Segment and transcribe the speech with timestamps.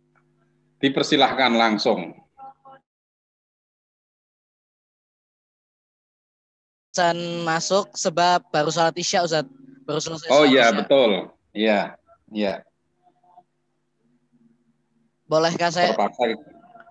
[0.81, 2.17] Dipersilahkan langsung.
[6.97, 9.45] barusan masuk sebab baru sholat isya Ustaz.
[9.86, 11.30] Baru selesai Oh iya betul.
[11.53, 11.94] Iya.
[12.34, 12.66] Iya.
[15.28, 15.92] Bolehkah saya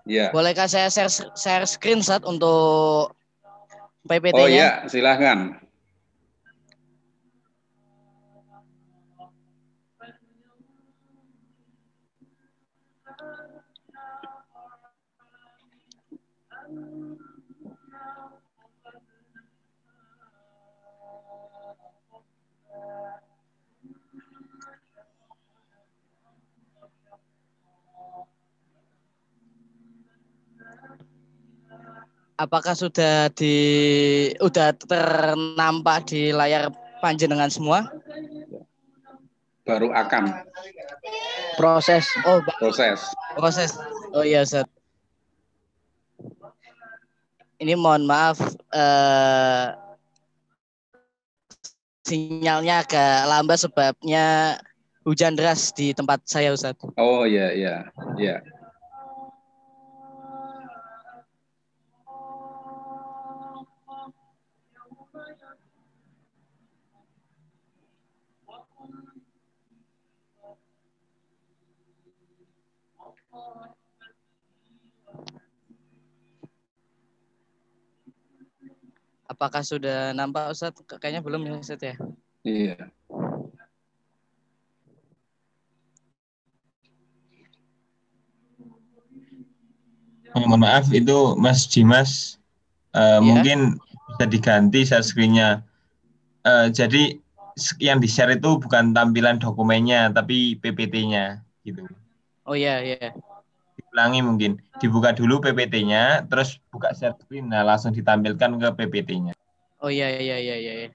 [0.07, 0.31] Iya.
[0.31, 3.11] Bolehkah saya share, share screen Ustaz untuk
[4.07, 4.39] PPT-nya?
[4.39, 5.66] Oh iya, silahkan.
[32.37, 33.57] Apakah sudah di
[34.37, 36.69] udah ternampak di layar
[37.01, 37.89] panjenengan semua?
[39.65, 40.45] Baru akan
[41.57, 42.05] proses.
[42.29, 43.01] Oh, proses.
[43.33, 43.73] Proses.
[44.13, 44.69] Oh iya, Ustaz.
[47.57, 48.37] Ini mohon maaf
[48.69, 49.73] eh,
[52.05, 54.25] sinyalnya agak lambat sebabnya
[55.01, 56.77] hujan deras di tempat saya Ustaz.
[57.01, 57.75] Oh iya iya
[58.21, 58.45] iya.
[79.37, 80.73] Apakah sudah nampak Ustaz?
[80.97, 81.93] Kayaknya belum ya Ustaz ya?
[82.41, 82.89] Iya.
[90.33, 92.41] Oh, mohon maaf itu Mas Dimas
[92.97, 93.21] uh, ya.
[93.21, 93.77] mungkin
[94.09, 95.61] bisa diganti share screen-nya.
[96.41, 97.21] Uh, jadi
[97.77, 101.85] yang di share itu bukan tampilan dokumennya tapi PPT-nya gitu.
[102.41, 103.13] Oh iya iya
[103.77, 104.51] diulangi mungkin.
[104.81, 109.33] Dibuka dulu PPT-nya, terus buka share screen, nah langsung ditampilkan ke PPT-nya.
[109.77, 110.73] Oh iya iya iya iya.
[110.85, 110.89] iya.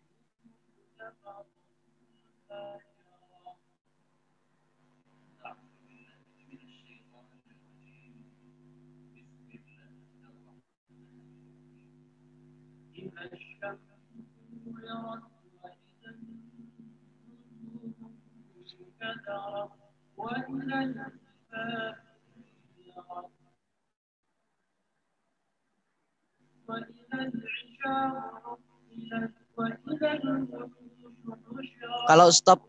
[32.09, 32.61] Kalau stop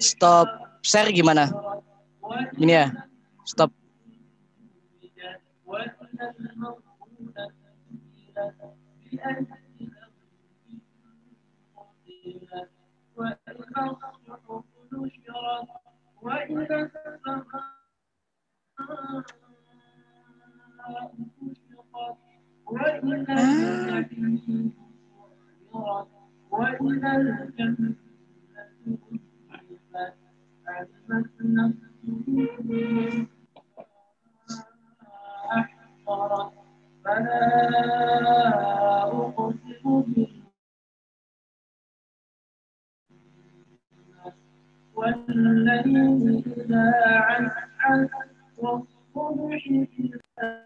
[0.00, 0.48] stop
[0.80, 1.52] share gimana?
[2.56, 2.86] Ini ya,
[3.44, 3.70] stop.
[44.94, 48.10] والليل إذا عسعس
[48.58, 49.66] والصبح
[49.98, 50.63] إذا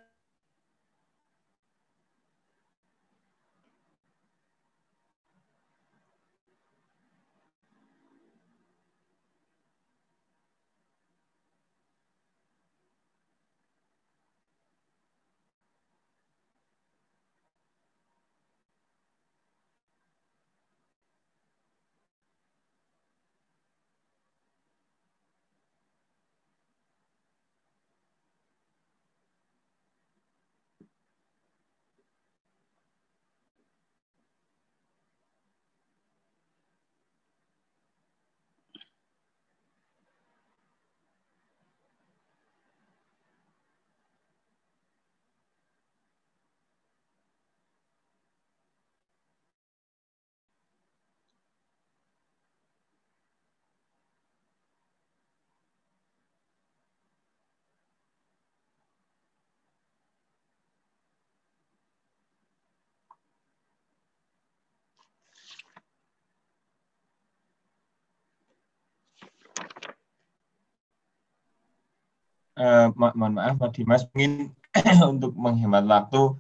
[72.59, 74.53] uh, ma mohon maaf Pak Dimas mungkin
[75.13, 76.37] untuk menghemat waktu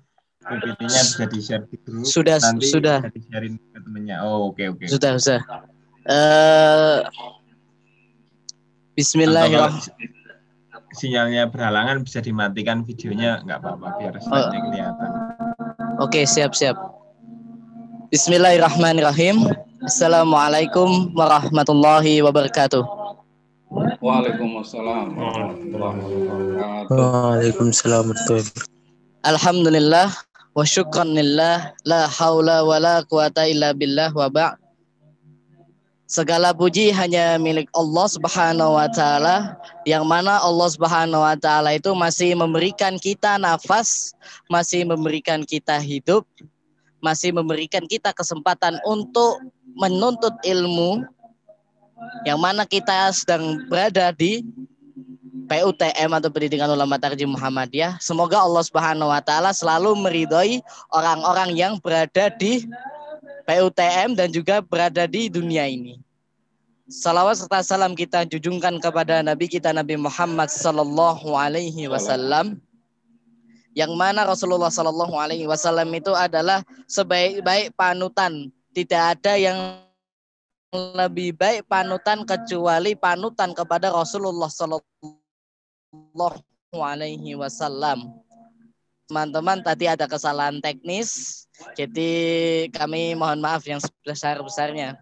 [0.49, 2.09] PPT-nya bisa di-share di grup.
[2.09, 3.05] Sudah, nanti sudah.
[3.05, 4.25] bisa di-sharein ke temennya.
[4.25, 4.81] Oh, oke okay, oke.
[4.81, 4.89] Okay.
[4.89, 5.41] Sudah, sudah.
[6.09, 7.05] Uh,
[8.97, 10.17] Bismillahirrahmanirrahim.
[10.97, 14.49] Sinyalnya berhalangan bisa dimatikan videonya nggak apa-apa biar oh.
[14.51, 15.11] kelihatan.
[16.01, 16.75] Oke, okay, siap siap.
[18.09, 19.53] Bismillahirrahmanirrahim.
[19.85, 22.98] Assalamualaikum warahmatullahi wabarakatuh.
[23.99, 25.19] Waalaikumsalam.
[26.87, 28.15] Waalaikumsalam
[29.27, 30.09] Alhamdulillah
[30.55, 34.55] wa syukran lillah la haula wa la quwata illa billah wa ba'
[36.09, 41.93] Segala puji hanya milik Allah Subhanahu wa taala yang mana Allah Subhanahu wa taala itu
[41.93, 44.17] masih memberikan kita nafas,
[44.49, 46.25] masih memberikan kita hidup,
[47.05, 51.05] masih memberikan kita kesempatan untuk menuntut ilmu
[52.23, 54.45] yang mana kita sedang berada di
[55.49, 57.97] PUTM atau Pendidikan Ulama Tarjim Muhammadiyah.
[58.05, 60.61] Semoga Allah Subhanahu wa taala selalu meridhoi
[60.93, 62.69] orang-orang yang berada di
[63.49, 65.97] PUTM dan juga berada di dunia ini.
[66.89, 72.61] Salawat serta salam kita junjungkan kepada Nabi kita Nabi Muhammad Sallallahu Alaihi Wasallam
[73.77, 78.53] yang mana Rasulullah Sallallahu Alaihi Wasallam itu adalah sebaik-baik panutan.
[78.73, 79.81] Tidak ada yang
[80.73, 84.85] lebih baik panutan kecuali panutan kepada Rasulullah Sallallahu
[86.77, 88.21] Alaihi Wasallam.
[89.09, 92.13] Teman-teman tadi ada kesalahan teknis, jadi
[92.69, 95.01] kami mohon maaf yang sebesar-besarnya.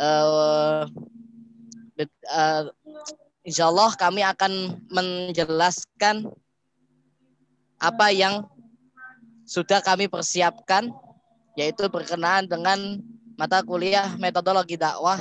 [0.00, 0.88] Uh,
[2.32, 2.72] uh,
[3.44, 6.32] insya Allah kami akan menjelaskan
[7.76, 8.48] apa yang
[9.44, 10.88] sudah kami persiapkan
[11.60, 13.04] yaitu berkenaan dengan
[13.42, 15.18] mata kuliah metodologi dakwah.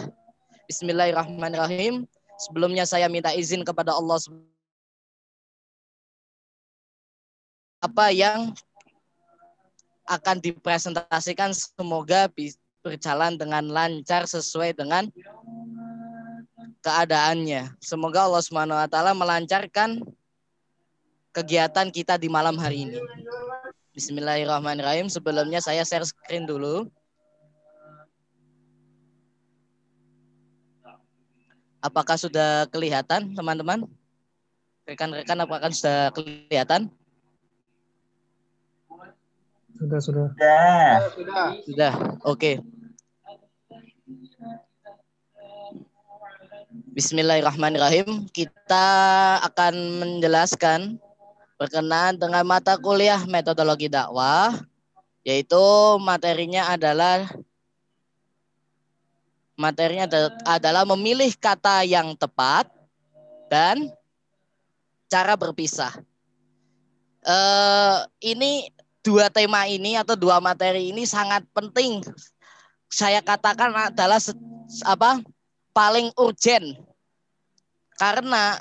[0.69, 2.05] Bismillahirrahmanirrahim.
[2.37, 4.21] Sebelumnya saya minta izin kepada Allah
[7.81, 8.53] apa yang
[10.05, 12.29] akan dipresentasikan semoga
[12.85, 15.09] berjalan dengan lancar sesuai dengan
[16.85, 17.73] keadaannya.
[17.81, 19.97] Semoga Allah Subhanahu wa taala melancarkan
[21.33, 23.01] kegiatan kita di malam hari ini.
[23.97, 25.09] Bismillahirrahmanirrahim.
[25.09, 26.85] Sebelumnya saya share screen dulu.
[31.81, 33.89] Apakah sudah kelihatan, teman-teman?
[34.85, 36.93] Rekan-rekan apakah sudah kelihatan?
[39.81, 40.25] Sudah, sudah.
[40.29, 40.93] Sudah.
[41.17, 41.47] Sudah.
[41.65, 41.93] Sudah.
[42.21, 42.37] Oke.
[42.37, 42.55] Okay.
[46.93, 48.29] Bismillahirrahmanirrahim.
[48.29, 48.87] Kita
[49.41, 49.73] akan
[50.05, 51.01] menjelaskan
[51.57, 54.53] berkenaan dengan mata kuliah metodologi dakwah,
[55.25, 55.57] yaitu
[55.97, 57.25] materinya adalah
[59.61, 60.09] materinya
[60.49, 62.65] adalah memilih kata yang tepat
[63.53, 63.93] dan
[65.05, 65.93] cara berpisah.
[67.21, 68.73] Uh, ini
[69.05, 72.01] dua tema ini atau dua materi ini sangat penting.
[72.89, 74.17] Saya katakan adalah
[74.89, 75.21] apa
[75.71, 76.75] paling urgent
[77.95, 78.57] karena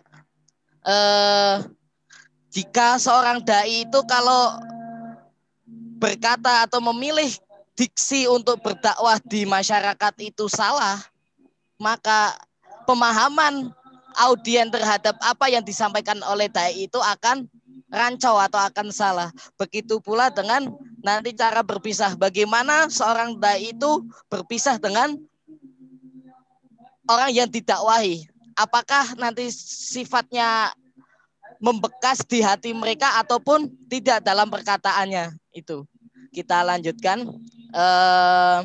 [0.84, 1.56] eh,
[2.50, 4.58] jika seorang dai itu kalau
[6.00, 7.30] berkata atau memilih
[7.80, 11.00] diksi untuk berdakwah di masyarakat itu salah,
[11.80, 12.36] maka
[12.84, 13.72] pemahaman
[14.20, 17.48] audien terhadap apa yang disampaikan oleh dai itu akan
[17.88, 19.32] rancau atau akan salah.
[19.56, 20.68] Begitu pula dengan
[21.00, 22.20] nanti cara berpisah.
[22.20, 25.16] Bagaimana seorang dai itu berpisah dengan
[27.08, 28.28] orang yang didakwahi
[28.60, 29.48] apakah nanti
[29.88, 30.68] sifatnya
[31.56, 35.84] membekas di hati mereka ataupun tidak dalam perkataannya itu
[36.30, 37.26] kita lanjutkan
[37.74, 38.62] uh,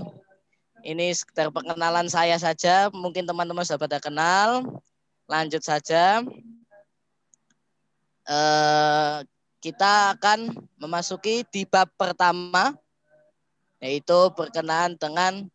[0.86, 4.82] ini sekedar perkenalan saya saja mungkin teman-teman sudah pada kenal
[5.26, 6.22] lanjut saja
[8.30, 9.26] uh,
[9.66, 12.78] kita akan memasuki di bab pertama
[13.82, 15.50] yaitu berkenaan dengan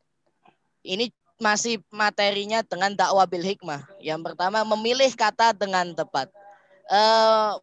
[0.83, 3.81] ini masih materinya dengan dakwah bil hikmah.
[3.99, 6.29] Yang pertama memilih kata dengan tepat.
[6.85, 7.01] E,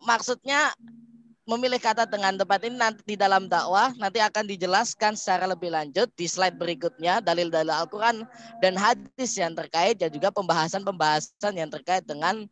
[0.01, 0.73] maksudnya
[1.47, 6.11] memilih kata dengan tepat ini nanti di dalam dakwah nanti akan dijelaskan secara lebih lanjut
[6.19, 8.27] di slide berikutnya dalil-dalil Al-Qur'an
[8.59, 12.43] dan hadis yang terkait dan juga pembahasan-pembahasan yang terkait dengan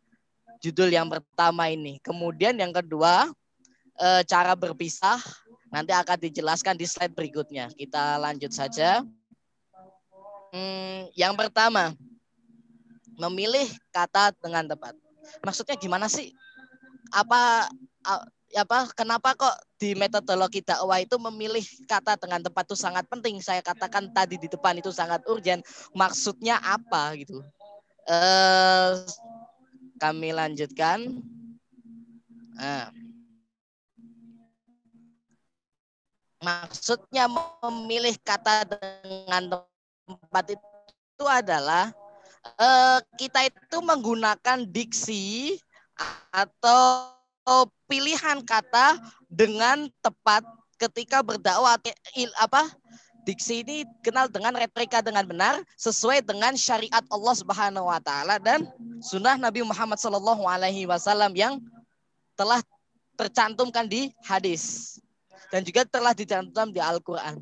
[0.64, 2.00] judul yang pertama ini.
[2.00, 3.28] Kemudian yang kedua
[4.00, 5.20] e, cara berpisah
[5.68, 7.68] nanti akan dijelaskan di slide berikutnya.
[7.76, 9.04] Kita lanjut saja.
[10.56, 11.92] Hmm, yang pertama,
[13.20, 14.96] memilih kata dengan tepat.
[15.44, 16.32] Maksudnya gimana sih?
[17.12, 17.68] Apa
[18.54, 23.42] apa kenapa kok di metodologi dakwah itu memilih kata dengan tepat itu sangat penting.
[23.42, 25.66] Saya katakan tadi di depan itu sangat urgent.
[25.96, 27.42] Maksudnya apa gitu?
[28.06, 28.90] Eh,
[29.98, 31.10] kami lanjutkan.
[32.56, 32.88] Nah,
[36.40, 37.26] maksudnya
[37.66, 38.64] memilih kata
[39.02, 39.66] dengan
[40.06, 41.90] tempat itu adalah
[42.56, 45.58] eh, kita itu menggunakan diksi
[46.30, 47.15] atau
[47.86, 48.98] pilihan kata
[49.30, 50.42] dengan tepat
[50.76, 51.78] ketika berdakwah
[52.42, 52.62] apa
[53.26, 58.66] diksi ini kenal dengan retorika dengan benar sesuai dengan syariat Allah Subhanahu wa taala dan
[59.02, 61.58] sunnah Nabi Muhammad Shallallahu alaihi wasallam yang
[62.38, 62.62] telah
[63.18, 64.96] tercantumkan di hadis
[65.50, 67.40] dan juga telah dicantumkan di Al-Qur'an.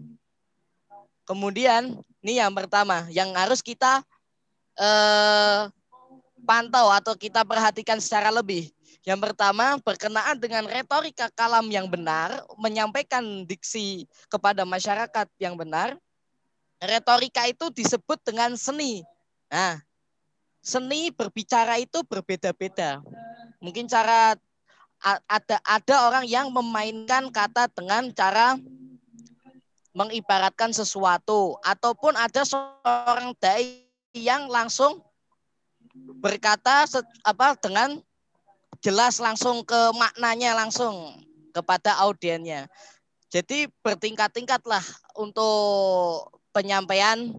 [1.25, 4.05] Kemudian ini yang pertama yang harus kita
[4.77, 5.69] eh,
[6.45, 8.71] pantau atau kita perhatikan secara lebih.
[9.05, 16.01] Yang pertama, berkenaan dengan retorika kalam yang benar, menyampaikan diksi kepada masyarakat yang benar.
[16.81, 19.05] Retorika itu disebut dengan seni.
[19.53, 19.77] Nah,
[20.65, 23.05] seni berbicara itu berbeda-beda.
[23.61, 24.41] Mungkin cara
[25.05, 28.57] ada ada orang yang memainkan kata dengan cara
[29.93, 33.85] mengibaratkan sesuatu ataupun ada seorang dai
[34.17, 35.05] yang langsung
[36.25, 36.89] berkata
[37.23, 38.01] apa dengan
[38.85, 41.17] jelas langsung ke maknanya langsung
[41.57, 42.69] kepada audiennya.
[43.33, 44.85] Jadi bertingkat-tingkatlah
[45.17, 47.33] untuk penyampaian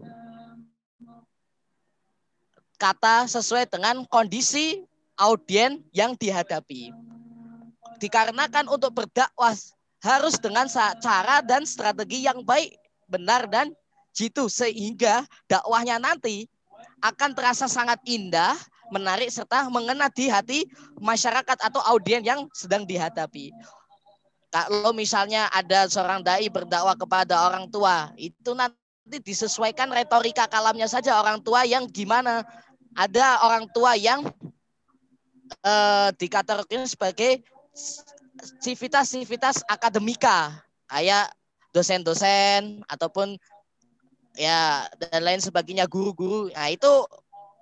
[2.76, 4.82] kata sesuai dengan kondisi
[5.16, 6.92] audien yang dihadapi.
[8.02, 9.56] Dikarenakan untuk berdakwah
[10.04, 10.68] harus dengan
[11.00, 12.76] cara dan strategi yang baik,
[13.08, 13.72] benar dan
[14.12, 16.44] jitu sehingga dakwahnya nanti
[17.00, 18.52] akan terasa sangat indah,
[18.92, 20.66] menarik serta mengena di hati
[21.00, 23.50] masyarakat atau audien yang sedang dihadapi.
[24.50, 31.18] Kalau misalnya ada seorang dai berdakwah kepada orang tua, itu nanti disesuaikan retorika kalamnya saja
[31.18, 32.46] orang tua yang gimana.
[32.96, 34.24] Ada orang tua yang
[35.60, 37.44] eh, dikategorikan sebagai
[38.62, 41.28] civitas-civitas akademika, kayak
[41.76, 43.36] dosen-dosen ataupun
[44.36, 46.48] ya dan lain sebagainya guru-guru.
[46.52, 46.88] Nah, itu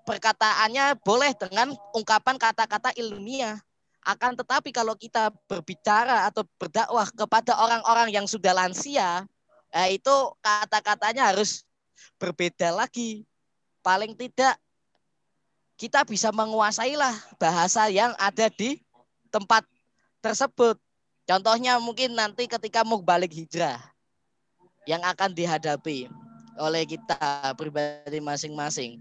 [0.04, 3.58] perkataannya boleh dengan ungkapan kata-kata ilmiah.
[4.04, 9.24] Akan tetapi kalau kita berbicara atau berdakwah kepada orang-orang yang sudah lansia,
[9.72, 11.64] ya itu kata-katanya harus
[12.20, 13.24] berbeda lagi.
[13.80, 14.60] Paling tidak
[15.80, 18.78] kita bisa menguasai lah bahasa yang ada di
[19.32, 19.64] tempat
[20.20, 20.76] tersebut.
[21.24, 23.80] Contohnya mungkin nanti ketika mau balik hijrah
[24.84, 26.12] yang akan dihadapi
[26.60, 29.00] oleh kita pribadi masing-masing.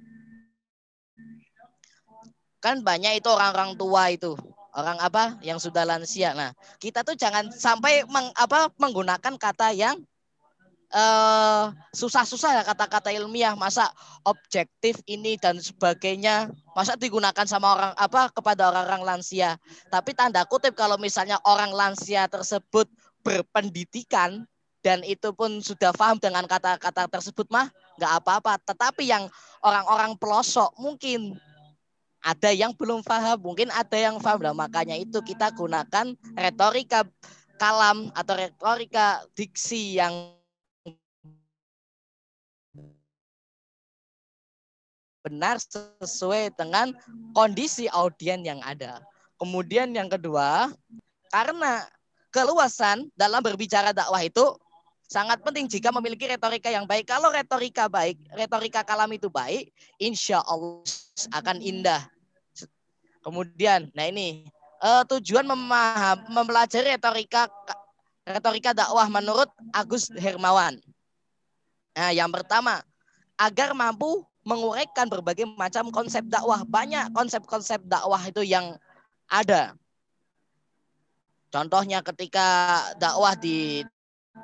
[2.63, 4.39] Kan banyak itu orang-orang tua itu,
[4.71, 6.31] orang apa yang sudah lansia.
[6.31, 9.99] Nah, kita tuh jangan sampai meng, apa menggunakan kata yang
[10.95, 13.91] uh, susah-susah ya kata-kata ilmiah, masa
[14.23, 19.59] objektif ini dan sebagainya, masa digunakan sama orang apa kepada orang-orang lansia.
[19.91, 22.87] Tapi tanda kutip kalau misalnya orang lansia tersebut
[23.27, 24.47] berpendidikan
[24.83, 27.67] dan itu pun sudah paham dengan kata-kata tersebut mah
[27.99, 28.55] nggak apa-apa.
[28.71, 29.27] Tetapi yang
[29.59, 31.35] orang-orang pelosok mungkin
[32.23, 34.39] ada yang belum paham, mungkin ada yang paham.
[34.39, 37.03] Nah, makanya itu kita gunakan retorika
[37.59, 40.31] kalam atau retorika diksi yang
[45.23, 46.95] benar sesuai dengan
[47.35, 49.03] kondisi audien yang ada.
[49.39, 50.71] Kemudian yang kedua,
[51.31, 51.83] karena
[52.31, 54.43] keluasan dalam berbicara dakwah itu
[55.07, 57.07] sangat penting jika memiliki retorika yang baik.
[57.07, 60.83] Kalau retorika baik, retorika kalam itu baik, insya Allah
[61.35, 62.12] akan indah.
[63.23, 64.43] Kemudian, nah ini
[64.83, 67.47] uh, tujuan memaham, mempelajari retorika
[68.27, 70.75] retorika dakwah menurut Agus Hermawan.
[71.95, 72.83] Nah, yang pertama,
[73.39, 76.67] agar mampu menguraikan berbagai macam konsep dakwah.
[76.67, 78.75] Banyak konsep-konsep dakwah itu yang
[79.31, 79.75] ada.
[81.47, 83.85] Contohnya ketika dakwah di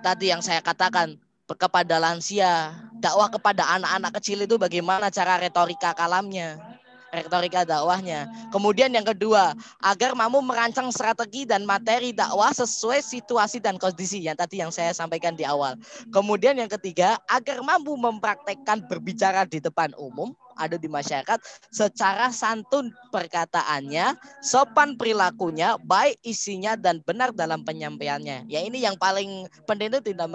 [0.06, 1.20] tadi yang saya katakan
[1.50, 6.79] kepada lansia, dakwah kepada anak-anak kecil itu bagaimana cara retorika kalamnya,
[7.14, 8.30] retorika dakwahnya.
[8.54, 14.38] Kemudian yang kedua, agar mampu merancang strategi dan materi dakwah sesuai situasi dan kondisi yang
[14.38, 15.78] tadi yang saya sampaikan di awal.
[16.14, 21.40] Kemudian yang ketiga, agar mampu mempraktekkan berbicara di depan umum ada di masyarakat
[21.72, 28.52] secara santun perkataannya, sopan perilakunya, baik isinya dan benar dalam penyampaiannya.
[28.52, 30.28] Ya ini yang paling penting itu tidak.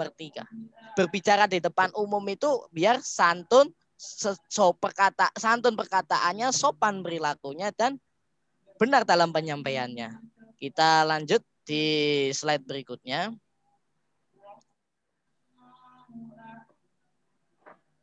[0.97, 7.99] Berbicara di depan umum itu biar santun so, perkata santun perkataannya, sopan perilakunya dan
[8.75, 10.19] benar dalam penyampaiannya.
[10.59, 11.83] Kita lanjut di
[12.31, 13.33] slide berikutnya.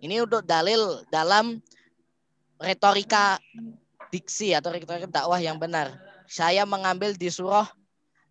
[0.02, 1.62] Ini untuk dalil dalam
[2.58, 3.38] retorika
[4.10, 5.94] diksi atau retorika dakwah yang benar.
[6.26, 7.70] Saya mengambil di surah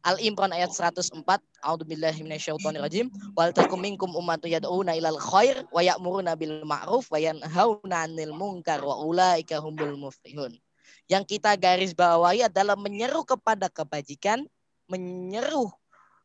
[0.02, 1.14] Al-Imran ayat 104.
[1.62, 3.14] A'udzubillahi minasyaitonirrajim.
[3.38, 8.82] Wal takum minkum ummatun yad'una ilal khair wa ya'muruna bil ma'ruf wa yanhauna 'anil munkar
[8.82, 10.58] wa ulaika humul muflihun.
[11.06, 14.42] Yang kita garis bawahi adalah menyeru kepada kebajikan,
[14.90, 15.70] menyeru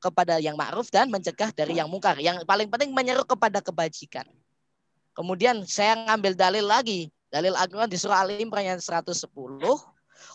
[0.00, 2.16] kepada yang ma'ruf dan mencegah dari yang mungkar.
[2.16, 4.24] Yang paling penting menyeru kepada kebajikan.
[5.16, 7.08] Kemudian saya ngambil dalil lagi.
[7.26, 9.26] Dalil Al-Quran di surah Al-Imran ayat 110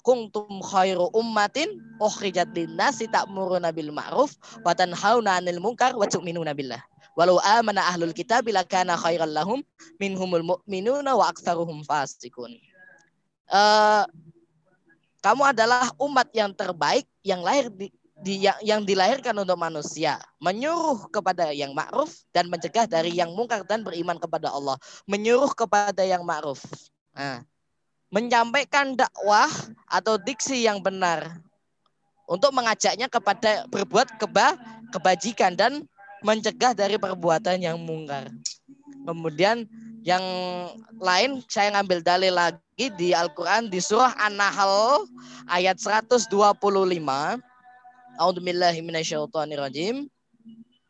[0.01, 1.69] kuntum khairu ummatin
[2.01, 6.81] ukhrijat linnasi ta'muruna bil ma'ruf wa tanhauna 'anil munkar wa tu'minuna billah.
[7.13, 9.59] Walau amana ahlul kitab kana khairan lahum
[9.99, 12.55] minhumul mu'minuna wa aktsaruhum fasiqun.
[13.51, 14.07] Uh,
[15.21, 17.91] kamu adalah umat yang terbaik yang lahir di,
[18.21, 23.61] di yang, yang dilahirkan untuk manusia, menyuruh kepada yang ma'ruf dan mencegah dari yang mungkar
[23.67, 26.63] dan beriman kepada Allah, menyuruh kepada yang ma'ruf.
[27.11, 27.43] Nah,
[28.11, 29.47] menyampaikan dakwah
[29.87, 31.39] atau diksi yang benar
[32.27, 34.59] untuk mengajaknya kepada berbuat keba,
[34.91, 35.87] kebajikan dan
[36.21, 38.29] mencegah dari perbuatan yang mungkar.
[39.07, 39.65] Kemudian
[40.05, 40.21] yang
[41.01, 45.07] lain saya ngambil dalil lagi di Al-Qur'an di surah An-Nahl
[45.49, 46.29] ayat 125.
[48.21, 50.05] A'udzubillahi minasyaitonirrajim.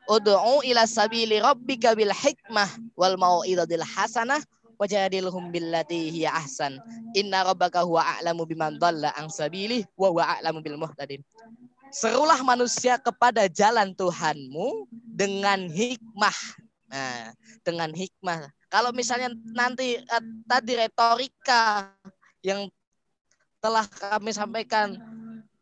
[0.10, 2.67] Ud'u ila sabili rabbika bil hikmah
[2.98, 4.41] wal mau'izatil hasanah
[4.82, 6.82] wajadilhum billati hiya ahsan.
[7.13, 11.22] Inna rabbaka huwa a'lamu biman dhalla an sabili wa huwa a'lamu bil muhtadin.
[11.94, 16.38] Serulah manusia kepada jalan Tuhanmu dengan hikmah.
[16.89, 17.30] Nah,
[17.62, 18.50] dengan hikmah.
[18.72, 21.94] Kalau misalnya nanti uh, tadi retorika
[22.41, 22.67] yang
[23.62, 24.98] telah kami sampaikan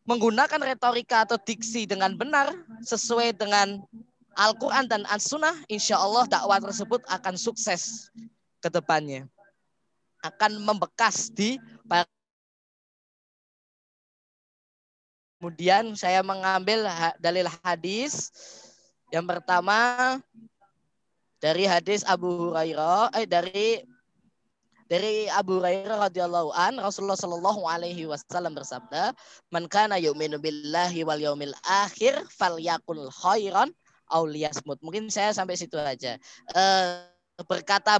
[0.07, 3.83] menggunakan retorika atau diksi dengan benar sesuai dengan
[4.39, 8.07] Al-Quran dan As-Sunnah, insya Allah dakwah tersebut akan sukses
[8.59, 9.27] ke depannya
[10.23, 11.55] akan membekas di
[15.39, 16.83] Kemudian saya mengambil
[17.15, 18.27] dalil hadis
[19.07, 20.19] yang pertama
[21.39, 23.79] dari hadis Abu Hurairah eh dari
[24.91, 29.15] dari Abu Hurairah radhiyallahu an Rasulullah shallallahu alaihi wasallam bersabda,
[29.47, 33.71] "Man kana yu'minu billahi wal yaumil akhir falyakul khairan
[34.11, 36.19] aw liyasmut." Mungkin saya sampai situ aja.
[36.51, 37.07] Uh,
[37.47, 37.95] berkata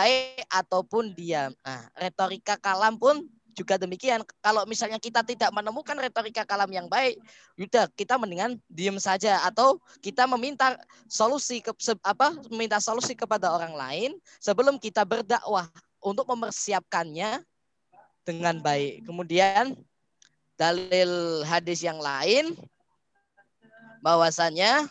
[0.00, 1.52] baik ataupun diam.
[1.60, 4.24] Nah, retorika kalam pun juga demikian.
[4.40, 7.20] Kalau misalnya kita tidak menemukan retorika kalam yang baik,
[7.60, 13.76] udah kita mendingan diam saja atau kita meminta solusi ke apa meminta solusi kepada orang
[13.76, 14.10] lain
[14.40, 15.68] sebelum kita berdakwah
[16.00, 17.44] untuk mempersiapkannya
[18.24, 19.04] dengan baik.
[19.04, 19.76] Kemudian
[20.56, 22.56] dalil hadis yang lain
[24.00, 24.88] bahwasanya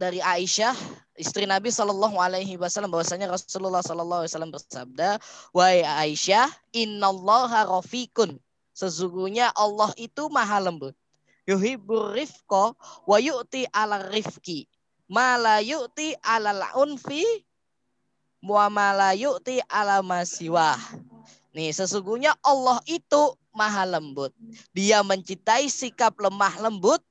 [0.00, 0.72] dari Aisyah
[1.20, 5.20] istri Nabi Shallallahu Alaihi Wasallam bahwasanya Rasulullah Shallallahu Alaihi Wasallam bersabda,
[5.52, 8.40] wahai Aisyah, Innallaha rafikun.
[8.72, 10.96] Sesungguhnya Allah itu maha lembut.
[11.44, 12.72] Yuhibur rifko
[13.04, 14.64] wa yu'ti ala rifki.
[15.04, 17.44] Mala yu'ti ala unfi
[18.40, 20.80] wa mala yu'ti ala masiwah.
[21.52, 24.32] Nih, sesungguhnya Allah itu maha lembut.
[24.72, 27.04] Dia mencintai sikap lemah lembut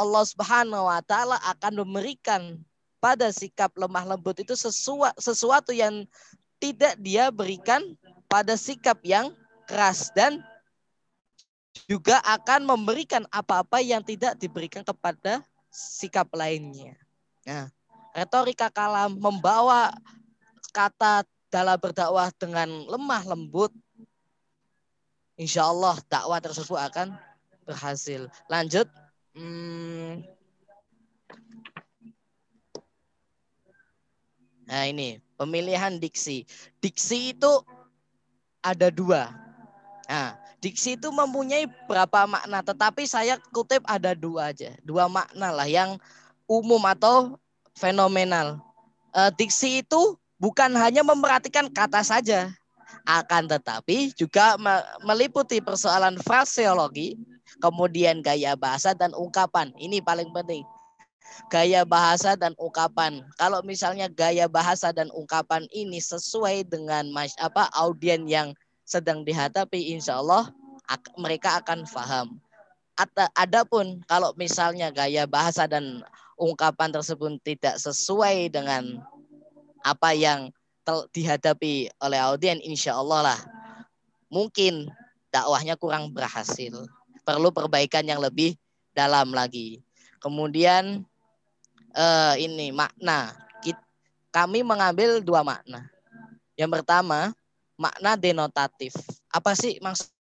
[0.00, 2.56] Allah Subhanahu wa taala akan memberikan
[3.00, 6.08] pada sikap lemah lembut itu sesuatu, sesuatu yang
[6.60, 7.96] tidak dia berikan
[8.28, 9.32] pada sikap yang
[9.68, 10.40] keras dan
[11.88, 15.40] juga akan memberikan apa-apa yang tidak diberikan kepada
[15.72, 16.98] sikap lainnya.
[17.46, 17.72] Nah,
[18.12, 19.94] retorika kalam membawa
[20.74, 23.72] kata dalam berdakwah dengan lemah lembut,
[25.40, 27.16] insya Allah dakwah tersebut akan
[27.64, 28.28] berhasil.
[28.50, 28.86] Lanjut.
[29.34, 30.26] Hmm.
[34.70, 36.46] Nah ini pemilihan diksi.
[36.78, 37.52] Diksi itu
[38.60, 39.32] ada dua.
[40.10, 45.66] Nah, diksi itu mempunyai berapa makna, tetapi saya kutip ada dua aja, dua makna lah
[45.70, 45.96] yang
[46.50, 47.38] umum atau
[47.78, 48.58] fenomenal.
[49.14, 52.50] E, diksi itu bukan hanya memperhatikan kata saja,
[53.06, 54.58] akan tetapi juga
[55.06, 57.16] meliputi persoalan fraseologi,
[57.58, 59.74] kemudian gaya bahasa dan ungkapan.
[59.74, 60.62] Ini paling penting.
[61.50, 63.26] Gaya bahasa dan ungkapan.
[63.34, 68.54] Kalau misalnya gaya bahasa dan ungkapan ini sesuai dengan mas, apa audien yang
[68.86, 70.50] sedang dihadapi, insya Allah
[71.18, 72.28] mereka akan paham.
[73.38, 76.04] Adapun kalau misalnya gaya bahasa dan
[76.36, 79.00] ungkapan tersebut tidak sesuai dengan
[79.80, 80.52] apa yang
[81.14, 83.40] dihadapi oleh audien, insya Allah lah
[84.30, 84.90] mungkin
[85.30, 86.86] dakwahnya kurang berhasil
[87.22, 88.58] perlu perbaikan yang lebih
[88.92, 89.80] dalam lagi.
[90.20, 91.06] Kemudian
[91.94, 93.32] uh, ini makna.
[93.64, 93.80] Kita,
[94.30, 95.88] kami mengambil dua makna.
[96.54, 97.32] Yang pertama,
[97.80, 98.92] makna denotatif.
[99.32, 100.12] Apa sih maksud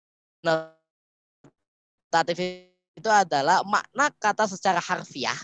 [2.96, 5.37] itu adalah makna kata secara harfiah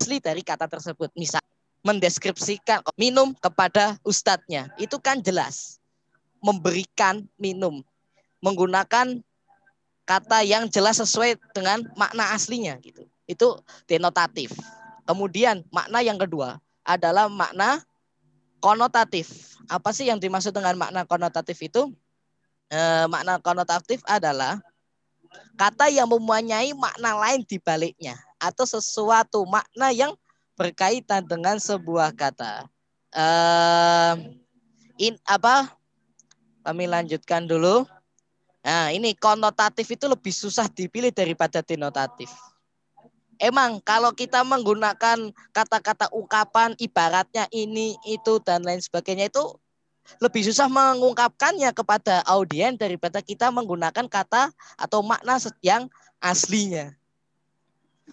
[0.00, 1.10] asli dari kata tersebut.
[1.18, 1.42] Misal
[1.82, 5.78] mendeskripsikan minum kepada ustadznya itu kan jelas
[6.42, 7.82] memberikan minum
[8.42, 9.18] menggunakan
[10.06, 13.02] kata yang jelas sesuai dengan makna aslinya gitu.
[13.26, 13.58] Itu
[13.90, 14.54] denotatif.
[15.06, 17.82] Kemudian makna yang kedua adalah makna
[18.62, 19.58] konotatif.
[19.66, 21.90] Apa sih yang dimaksud dengan makna konotatif itu?
[22.70, 22.78] E,
[23.10, 24.62] makna konotatif adalah
[25.56, 30.12] kata yang mempunyai makna lain di baliknya atau sesuatu makna yang
[30.56, 32.68] berkaitan dengan sebuah kata.
[33.12, 33.26] E,
[35.00, 35.72] in apa?
[36.64, 37.88] Kami lanjutkan dulu.
[38.66, 42.28] Nah, ini konotatif itu lebih susah dipilih daripada denotatif.
[43.36, 49.44] Emang kalau kita menggunakan kata-kata ungkapan ibaratnya ini itu dan lain sebagainya itu
[50.22, 55.90] lebih susah mengungkapkannya kepada audiens daripada kita menggunakan kata atau makna yang
[56.22, 56.94] aslinya.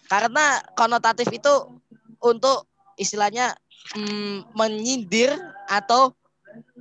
[0.10, 1.80] Karena konotatif itu
[2.20, 2.66] untuk
[2.98, 3.56] istilahnya
[3.96, 5.36] mm, menyindir
[5.70, 6.14] atau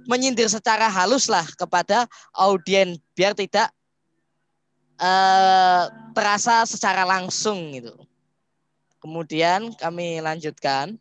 [0.04, 3.72] menyindir secara halus lah kepada audiens biar tidak
[5.00, 7.94] uh, terasa secara langsung gitu.
[9.02, 10.94] Kemudian kami lanjutkan.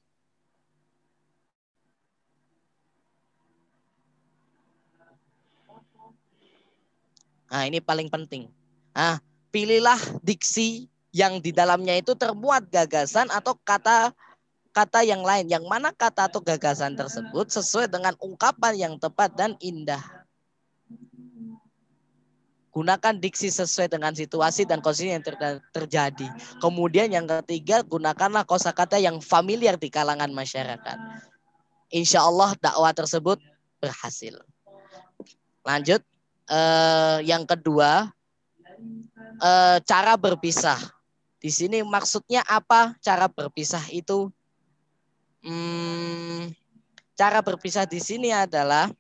[7.51, 8.47] Nah, ini paling penting.
[8.95, 9.19] Nah,
[9.51, 14.15] pilihlah diksi yang di dalamnya itu termuat gagasan atau kata
[14.71, 15.51] kata yang lain.
[15.51, 19.99] Yang mana kata atau gagasan tersebut sesuai dengan ungkapan yang tepat dan indah.
[22.71, 25.35] Gunakan diksi sesuai dengan situasi dan kondisi yang ter
[25.75, 26.31] terjadi.
[26.63, 30.97] Kemudian yang ketiga, gunakanlah kosakata yang familiar di kalangan masyarakat.
[31.91, 33.43] Insya Allah dakwah tersebut
[33.83, 34.39] berhasil.
[35.67, 35.99] Lanjut,
[36.51, 38.11] eh, yang kedua,
[39.39, 40.79] eh, cara berpisah.
[41.41, 42.93] Di sini maksudnya apa?
[43.01, 44.29] Cara berpisah itu,
[45.41, 46.53] hmm,
[47.17, 48.91] cara berpisah di sini adalah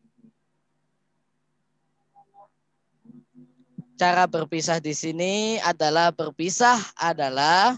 [4.01, 7.77] cara berpisah di sini adalah berpisah adalah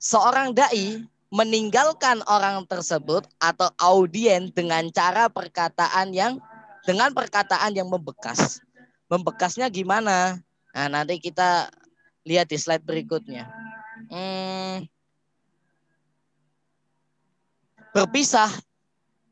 [0.00, 6.40] seorang dai meninggalkan orang tersebut atau audien dengan cara perkataan yang
[6.88, 8.64] dengan perkataan yang membekas.
[9.08, 10.36] Membekasnya gimana?
[10.76, 11.72] Nah, nanti kita
[12.28, 13.48] lihat di slide berikutnya.
[14.12, 14.84] Hmm,
[17.92, 18.52] berpisah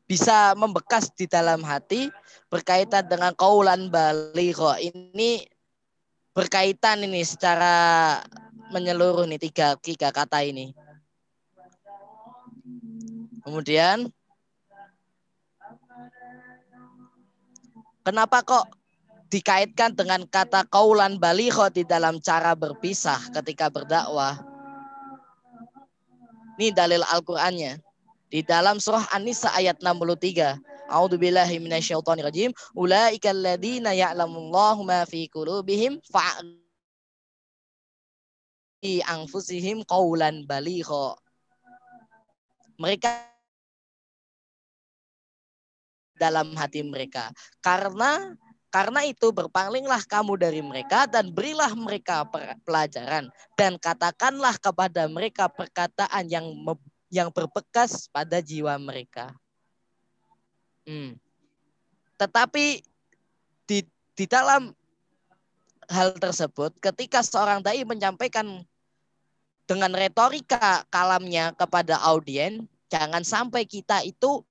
[0.07, 2.09] bisa membekas di dalam hati
[2.47, 4.73] berkaitan dengan kaulan baligho.
[4.79, 5.45] Ini
[6.31, 8.17] berkaitan ini secara
[8.71, 10.71] menyeluruh nih tiga tiga kata ini.
[13.43, 14.11] Kemudian
[18.03, 18.76] kenapa kok
[19.27, 24.39] dikaitkan dengan kata kaulan baligho di dalam cara berpisah ketika berdakwah?
[26.57, 27.77] Ini dalil Al-Qur'annya.
[28.27, 30.57] Di dalam surah An-Nisa ayat 63.
[30.89, 32.51] A'udzu billahi minasyaitonir rajim.
[32.73, 36.23] Ulaika alladziina ya'lamullahu ma fi qulubihim fa
[38.81, 41.15] di anfusihim qaulan baligha.
[42.81, 43.09] Mereka
[46.17, 47.29] dalam hati mereka.
[47.61, 48.33] Karena
[48.77, 52.29] karena itu berpalinglah kamu dari mereka dan berilah mereka
[52.61, 53.25] pelajaran
[53.57, 56.45] dan katakanlah kepada mereka perkataan yang
[57.09, 59.33] yang berbekas pada jiwa mereka.
[60.85, 61.17] Hmm.
[62.21, 62.85] Tetapi
[63.65, 63.81] di
[64.13, 64.69] di dalam
[65.89, 68.61] hal tersebut ketika seorang dai menyampaikan
[69.65, 72.61] dengan retorika kalamnya kepada audiens,
[72.93, 74.45] jangan sampai kita itu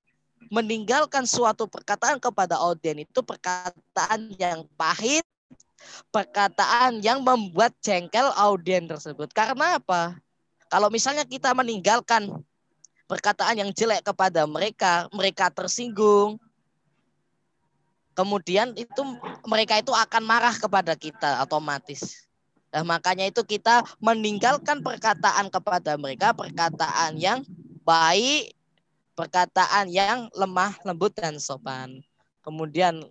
[0.49, 5.27] meninggalkan suatu perkataan kepada audiens itu perkataan yang pahit,
[6.11, 9.31] perkataan yang membuat jengkel audiens tersebut.
[9.35, 10.17] Karena apa?
[10.67, 12.31] Kalau misalnya kita meninggalkan
[13.07, 16.41] perkataan yang jelek kepada mereka, mereka tersinggung.
[18.17, 19.03] Kemudian itu
[19.45, 22.27] mereka itu akan marah kepada kita otomatis.
[22.73, 27.45] Nah, makanya itu kita meninggalkan perkataan kepada mereka, perkataan yang
[27.85, 28.56] baik,
[29.17, 32.05] perkataan yang lemah, lembut dan sopan.
[32.45, 33.03] Kemudian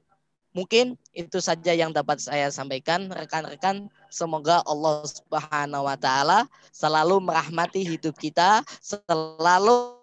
[0.55, 3.91] Mungkin itu saja yang dapat saya sampaikan rekan-rekan.
[4.07, 9.99] Semoga Allah Subhanahu wa taala selalu merahmati hidup kita, selalu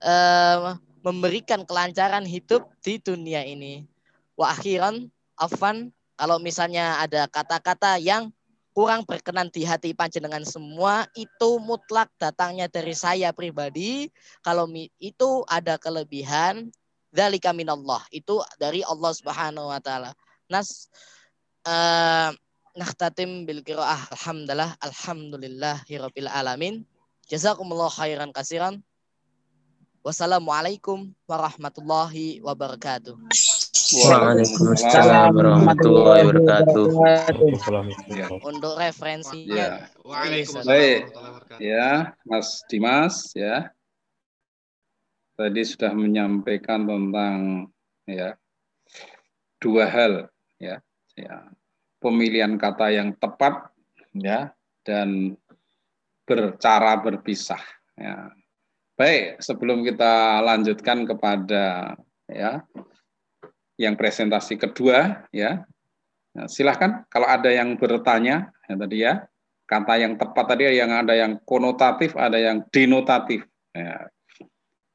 [0.00, 3.84] uh, memberikan kelancaran hidup di dunia ini.
[4.32, 8.32] Wa akhiran afan kalau misalnya ada kata-kata yang
[8.76, 14.12] kurang berkenan di hati panjenengan semua itu mutlak datangnya dari saya pribadi.
[14.44, 14.68] Kalau
[15.00, 16.68] itu ada kelebihan
[17.08, 18.04] Dzalika minallah.
[18.12, 20.12] Itu dari Allah Subhanahu wa taala.
[20.52, 20.92] Nas
[21.64, 22.36] uh,
[22.76, 26.84] nakhtatim bil qiraah alhamdulillah alhamdulillahirabbil alamin.
[27.32, 28.84] Jazakumullah khairan kasiran.
[30.04, 33.16] Wassalamualaikum warahmatullahi wabarakatuh.
[33.86, 36.86] Waalaikumsalam warahmatullahi wabarakatuh.
[38.42, 39.86] Untuk referensinya.
[39.86, 40.62] Ya.
[40.66, 41.00] Baik.
[41.62, 43.70] Ya, Mas Dimas ya.
[45.38, 47.70] Tadi sudah menyampaikan tentang
[48.10, 48.34] ya
[49.62, 50.12] dua hal
[50.58, 50.82] ya.
[51.14, 51.46] ya
[52.02, 53.70] pemilihan kata yang tepat
[54.16, 55.34] ya dan
[56.24, 57.60] bercara berpisah
[57.96, 58.32] ya
[58.96, 61.92] Baik, sebelum kita lanjutkan kepada
[62.32, 62.64] ya
[63.76, 65.64] yang presentasi kedua ya.
[66.36, 69.24] Nah, silahkan kalau ada yang bertanya ya tadi ya
[69.66, 73.44] kata yang tepat tadi yang ada yang konotatif, ada yang denotatif.
[73.74, 74.08] Ya.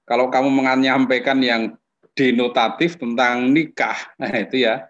[0.07, 1.75] Kalau kamu menyampaikan yang
[2.15, 4.87] denotatif tentang nikah, nah itu ya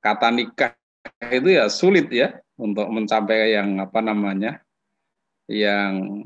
[0.00, 0.76] kata nikah
[1.28, 4.60] itu ya sulit ya untuk mencapai yang apa namanya
[5.48, 6.24] yang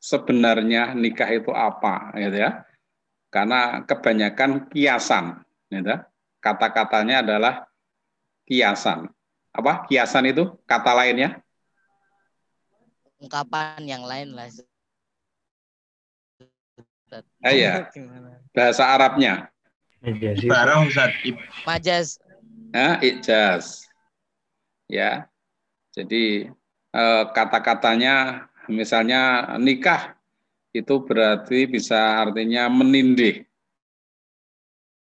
[0.00, 2.64] sebenarnya nikah itu apa gitu ya
[3.32, 5.45] karena kebanyakan kiasan.
[6.42, 7.66] Kata-katanya adalah
[8.46, 9.10] kiasan.
[9.50, 9.86] Apa?
[9.88, 10.54] Kiasan itu?
[10.68, 11.40] Kata lainnya?
[13.18, 14.48] Ungkapan yang lain lah.
[17.46, 17.86] Eh,
[18.50, 19.46] bahasa Arabnya.
[20.50, 21.14] Barang Ustaz.
[21.62, 22.18] Majaz
[22.76, 23.88] nah, ijaz.
[24.86, 25.30] Ya.
[25.96, 26.52] Jadi
[26.92, 30.12] eh, kata-katanya misalnya nikah
[30.76, 33.45] itu berarti bisa artinya menindih.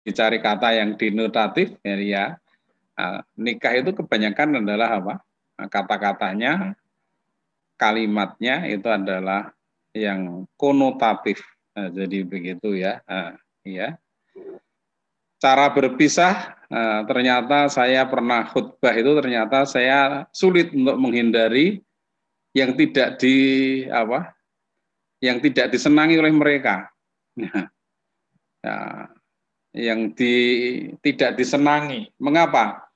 [0.04, 2.24] Dicari kata yang denotatif ya, ya.
[3.34, 5.14] nikah itu kebanyakan adalah apa?
[5.56, 6.52] Nah, kata-katanya,
[7.80, 9.50] kalimatnya itu adalah
[9.96, 11.40] yang konotatif.
[11.74, 13.00] Nah, jadi begitu ya.
[13.08, 13.96] Nah, ya.
[15.40, 21.84] Cara berpisah nah, ternyata saya pernah khutbah itu ternyata saya sulit untuk menghindari
[22.54, 23.36] yang tidak di
[23.90, 24.32] apa
[25.20, 26.88] yang tidak disenangi oleh mereka
[28.64, 29.10] ya,
[29.74, 30.34] yang di,
[31.02, 32.08] tidak disenangi.
[32.22, 32.88] Mengapa?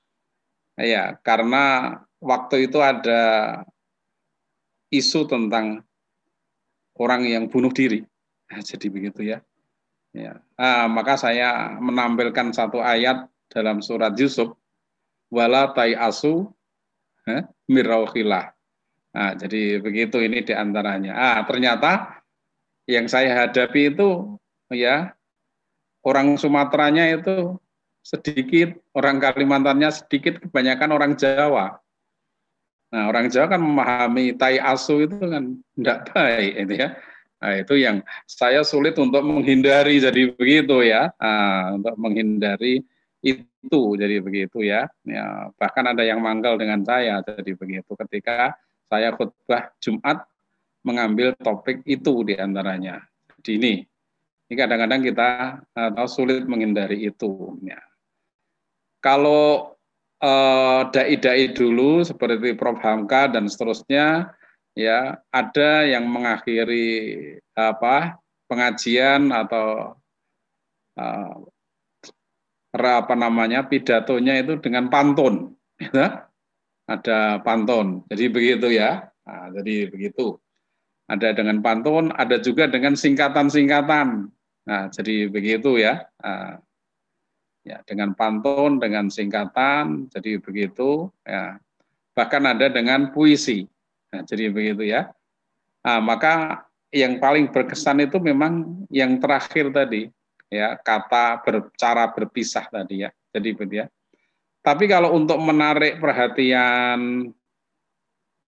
[0.79, 3.21] Ya karena waktu itu ada
[4.87, 5.83] isu tentang
[6.95, 8.07] orang yang bunuh diri.
[8.69, 9.43] Jadi begitu ya.
[10.09, 14.55] Ya nah, maka saya menampilkan satu ayat dalam surat Yusuf.
[15.29, 16.49] Wala tai asu
[17.29, 17.45] eh,
[19.09, 21.13] Nah, jadi begitu ini di antaranya.
[21.13, 22.21] Ah, ternyata
[22.89, 24.37] yang saya hadapi itu
[24.73, 25.13] ya
[26.09, 27.61] orang Sumateranya itu
[28.01, 31.77] sedikit, orang Kalimantannya sedikit, kebanyakan orang Jawa.
[32.89, 36.89] Nah, orang Jawa kan memahami tai asu itu kan tidak baik itu ya.
[37.39, 41.13] Nah, itu yang saya sulit untuk menghindari jadi begitu ya.
[41.21, 42.81] Nah, untuk menghindari
[43.21, 44.89] itu jadi begitu ya.
[45.05, 45.53] ya.
[45.53, 48.57] Bahkan ada yang manggal dengan saya jadi begitu ketika
[48.89, 50.25] saya khutbah Jumat
[50.81, 53.05] mengambil topik itu di antaranya.
[53.39, 53.73] Jadi ini,
[54.49, 55.29] ini kadang-kadang kita
[55.77, 57.53] uh, tahu sulit menghindari itu.
[57.61, 57.77] Ya.
[58.99, 59.77] Kalau
[60.19, 64.33] uh, dai-dai dulu seperti Prof Hamka dan seterusnya,
[64.73, 68.17] ya ada yang mengakhiri apa
[68.49, 69.93] pengajian atau
[70.97, 71.35] uh,
[72.73, 75.53] apa namanya pidatonya itu dengan pantun.
[75.79, 76.29] Ya
[76.89, 78.01] ada pantun.
[78.09, 79.05] Jadi begitu ya.
[79.29, 80.41] Nah, jadi begitu.
[81.05, 84.29] Ada dengan pantun, ada juga dengan singkatan-singkatan.
[84.67, 86.03] Nah, jadi begitu ya.
[86.19, 86.59] Nah,
[87.63, 91.11] ya dengan pantun, dengan singkatan, jadi begitu.
[91.23, 91.61] Ya.
[92.17, 93.67] Bahkan ada dengan puisi.
[94.11, 95.11] Nah, jadi begitu ya.
[95.85, 100.09] Nah, maka yang paling berkesan itu memang yang terakhir tadi,
[100.49, 103.13] ya kata bercara berpisah tadi ya.
[103.29, 103.87] Jadi begitu ya
[104.59, 107.31] tapi kalau untuk menarik perhatian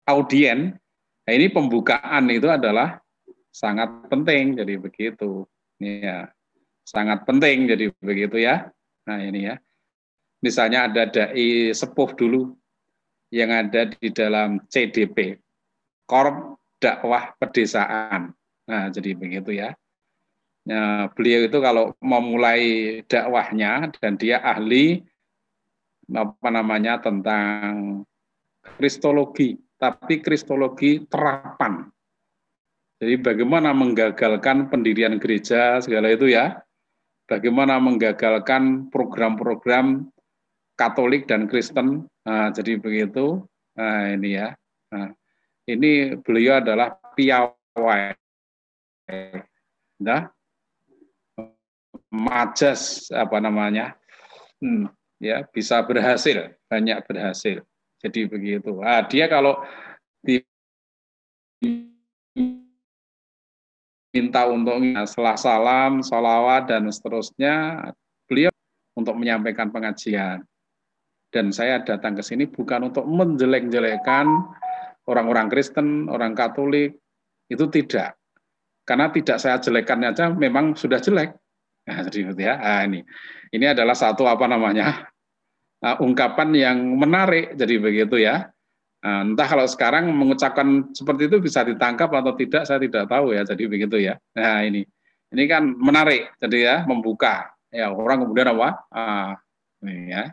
[0.04, 0.76] audien,
[1.24, 3.00] nah ini pembukaan itu adalah
[3.48, 4.60] sangat penting.
[4.60, 5.48] Jadi begitu,
[5.82, 6.30] ya
[6.86, 7.66] sangat penting.
[7.66, 8.70] Jadi begitu ya.
[9.10, 9.58] Nah ini ya.
[10.42, 12.54] Misalnya ada dai sepuh dulu
[13.34, 15.38] yang ada di dalam CDP,
[16.06, 18.34] Korp Dakwah Pedesaan.
[18.70, 19.74] Nah jadi begitu ya.
[20.62, 25.02] Nah, beliau itu kalau memulai dakwahnya dan dia ahli
[26.14, 28.06] apa namanya tentang
[28.78, 31.90] kristologi, tapi kristologi terapan.
[33.02, 36.62] Jadi bagaimana menggagalkan pendirian gereja segala itu ya,
[37.26, 40.06] bagaimana menggagalkan program-program
[40.78, 42.06] Katolik dan Kristen.
[42.26, 43.42] Nah, jadi begitu.
[43.74, 44.54] Nah, ini ya.
[44.94, 45.10] Nah,
[45.66, 48.14] ini beliau adalah piawai.
[50.02, 50.30] Nah,
[52.12, 53.96] majas apa namanya
[54.60, 54.92] hmm,
[55.24, 57.64] ya bisa berhasil banyak berhasil
[58.04, 59.64] jadi begitu ah, dia kalau
[64.12, 67.88] minta untuk setelah salam, salawat, dan seterusnya,
[68.28, 68.52] beliau
[68.96, 70.44] untuk menyampaikan pengajian.
[71.32, 74.28] Dan saya datang ke sini bukan untuk menjelek-jelekan
[75.08, 77.00] orang-orang Kristen, orang Katolik,
[77.48, 78.20] itu tidak.
[78.84, 81.32] Karena tidak saya jelekkan aja memang sudah jelek.
[81.88, 82.56] Nah, jadi gitu ya.
[82.60, 83.00] Nah, ini
[83.56, 85.08] ini adalah satu apa namanya
[85.84, 87.56] uh, ungkapan yang menarik.
[87.56, 88.52] Jadi begitu ya.
[89.02, 93.42] Nah, entah kalau sekarang mengucapkan seperti itu bisa ditangkap atau tidak, saya tidak tahu ya.
[93.42, 94.22] Jadi begitu ya.
[94.38, 94.86] Nah ini,
[95.34, 97.50] ini kan menarik, jadi ya membuka.
[97.74, 98.70] Ya orang kemudian apa?
[98.94, 99.32] Ah,
[99.82, 100.30] ini ya.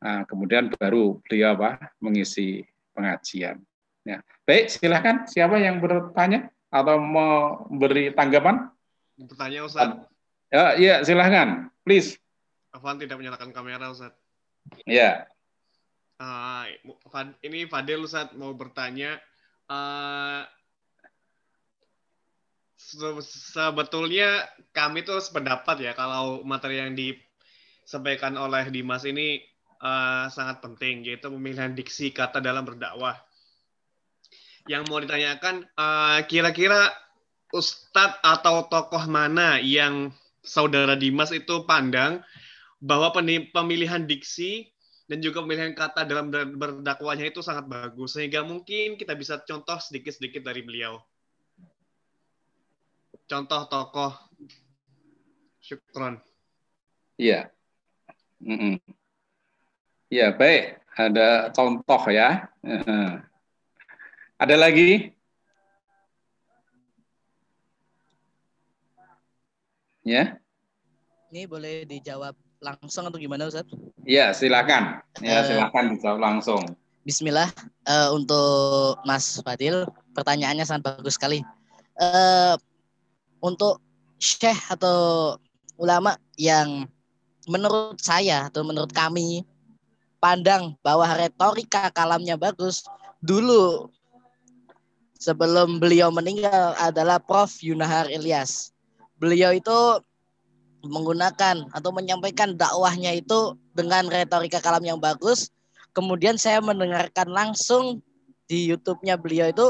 [0.00, 1.92] Nah, kemudian baru beliau apa?
[2.00, 2.64] Mengisi
[2.96, 3.60] pengajian.
[4.06, 4.22] Ya.
[4.46, 5.26] Baik, silahkan.
[5.26, 8.70] Siapa yang bertanya atau mau beri tanggapan?
[9.18, 10.06] Bertanya Ustaz.
[10.48, 11.68] Ya, ya silahkan.
[11.82, 12.16] Please.
[12.70, 14.14] Afan tidak menyalakan kamera Ustaz.
[14.86, 15.26] Ya.
[16.16, 16.64] Uh,
[17.44, 19.20] ini Fadil Ustaz mau bertanya.
[19.68, 20.46] Uh,
[23.52, 29.42] sebetulnya kami tuh sependapat ya kalau materi yang disampaikan oleh Dimas ini
[29.82, 33.18] uh, sangat penting yaitu pemilihan diksi kata dalam berdakwah.
[34.66, 35.68] Yang mau ditanyakan
[36.26, 36.94] kira-kira uh,
[37.54, 40.10] ustadz atau tokoh mana yang
[40.42, 42.22] saudara Dimas itu pandang
[42.82, 43.14] bahwa
[43.52, 44.70] pemilihan diksi
[45.06, 50.42] dan juga pemilihan kata dalam berdakwahnya itu sangat bagus sehingga mungkin kita bisa contoh sedikit-sedikit
[50.42, 50.98] dari beliau.
[53.26, 54.14] Contoh tokoh
[55.62, 56.18] Syukron.
[57.18, 57.50] Iya.
[58.42, 58.74] Mm -mm.
[60.06, 60.78] Ya, baik.
[60.94, 62.46] Ada contoh ya.
[64.38, 65.10] Ada lagi?
[70.06, 70.38] Ya.
[71.34, 73.66] Ini boleh dijawab langsung atau gimana Ustaz?
[74.06, 75.02] Iya, silakan.
[75.20, 76.62] Ya, uh, silakan dijawab langsung.
[77.06, 77.50] Bismillah
[77.86, 81.40] uh, untuk Mas Fadil, pertanyaannya sangat bagus sekali.
[81.96, 82.58] Uh,
[83.40, 83.80] untuk
[84.18, 85.36] syekh atau
[85.76, 86.88] ulama yang
[87.46, 89.46] menurut saya atau menurut kami
[90.18, 92.82] pandang bahwa retorika kalamnya bagus
[93.22, 93.86] dulu
[95.20, 98.74] sebelum beliau meninggal adalah Prof Yunahar Ilyas.
[99.16, 99.78] Beliau itu
[100.88, 105.50] menggunakan atau menyampaikan dakwahnya itu dengan retorika kalam yang bagus.
[105.92, 108.00] Kemudian saya mendengarkan langsung
[108.46, 109.66] di YouTube-nya beliau itu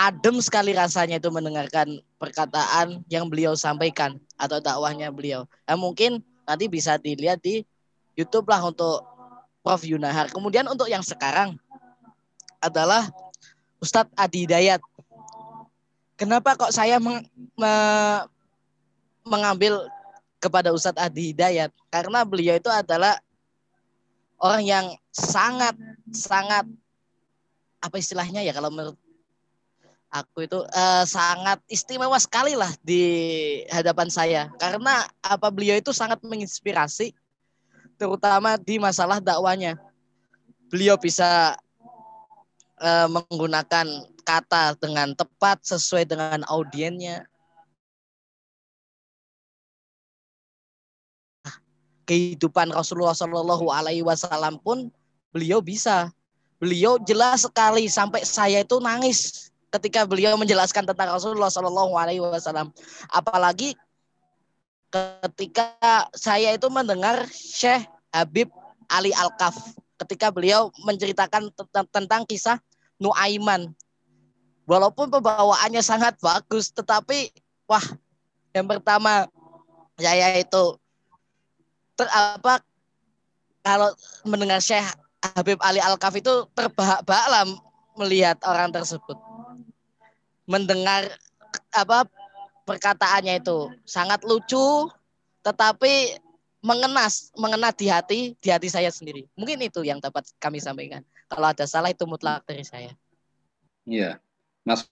[0.00, 5.44] adem sekali rasanya itu mendengarkan perkataan yang beliau sampaikan atau dakwahnya beliau.
[5.68, 7.62] Nah, mungkin nanti bisa dilihat di
[8.16, 9.04] YouTube lah untuk
[9.60, 10.32] Prof Yunahar.
[10.32, 11.60] Kemudian untuk yang sekarang
[12.64, 13.12] adalah
[13.80, 14.80] Ustadz Adi Dayat.
[16.16, 17.24] Kenapa kok saya meng,
[17.56, 17.72] me,
[19.24, 19.88] mengambil
[20.40, 21.70] kepada Ustadz Adi Hidayat.
[21.92, 23.20] Karena beliau itu adalah
[24.40, 25.76] orang yang sangat
[26.10, 26.64] sangat
[27.80, 28.96] apa istilahnya ya kalau menurut
[30.10, 33.04] aku itu uh, sangat istimewa sekali lah di
[33.70, 34.42] hadapan saya.
[34.58, 37.14] Karena apa beliau itu sangat menginspirasi
[38.00, 39.78] terutama di masalah dakwanya.
[40.72, 41.54] Beliau bisa
[42.80, 43.86] uh, menggunakan
[44.24, 47.29] kata dengan tepat sesuai dengan audiennya
[52.10, 54.90] kehidupan Rasulullah Shallallahu Alaihi Wasallam pun
[55.30, 56.10] beliau bisa.
[56.58, 62.74] Beliau jelas sekali sampai saya itu nangis ketika beliau menjelaskan tentang Rasulullah Shallallahu Alaihi Wasallam.
[63.14, 63.78] Apalagi
[64.90, 65.70] ketika
[66.18, 68.50] saya itu mendengar Syekh Habib
[68.90, 69.54] Ali Al-Kaf
[70.02, 71.54] ketika beliau menceritakan
[71.94, 72.58] tentang kisah
[72.98, 73.70] Nuaiman.
[74.66, 77.32] Walaupun pembawaannya sangat bagus, tetapi
[77.64, 77.82] wah,
[78.52, 79.30] yang pertama
[79.96, 80.76] saya itu
[82.00, 82.64] ter, apa
[83.60, 83.92] kalau
[84.24, 84.88] mendengar Syekh
[85.20, 87.44] Habib Ali Al Kaf itu terbahak-bahak lah
[88.00, 89.20] melihat orang tersebut.
[90.48, 91.12] Mendengar
[91.76, 92.08] apa
[92.64, 94.88] perkataannya itu sangat lucu
[95.44, 96.16] tetapi
[96.60, 99.28] mengenas, mengena di hati, di hati saya sendiri.
[99.36, 101.04] Mungkin itu yang dapat kami sampaikan.
[101.28, 102.92] Kalau ada salah itu mutlak dari saya.
[103.88, 104.20] Iya.
[104.64, 104.84] Mas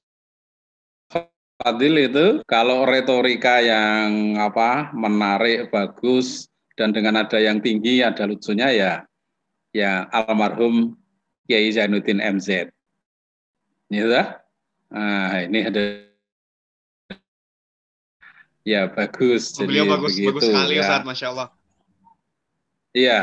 [1.58, 6.46] Fadil itu kalau retorika yang apa menarik, bagus,
[6.78, 8.92] dan dengan ada yang tinggi ada lucunya ya
[9.74, 10.94] ya almarhum
[11.48, 12.70] Kiai Zainuddin MZ.
[13.88, 14.36] Ini sudah.
[14.92, 15.82] Nah, ini ada
[18.68, 19.56] ya bagus.
[19.56, 20.84] Oh, beliau bagus, begitu, bagus sekali ya.
[20.84, 21.48] Ustaz, Masya Allah.
[22.92, 23.20] Iya,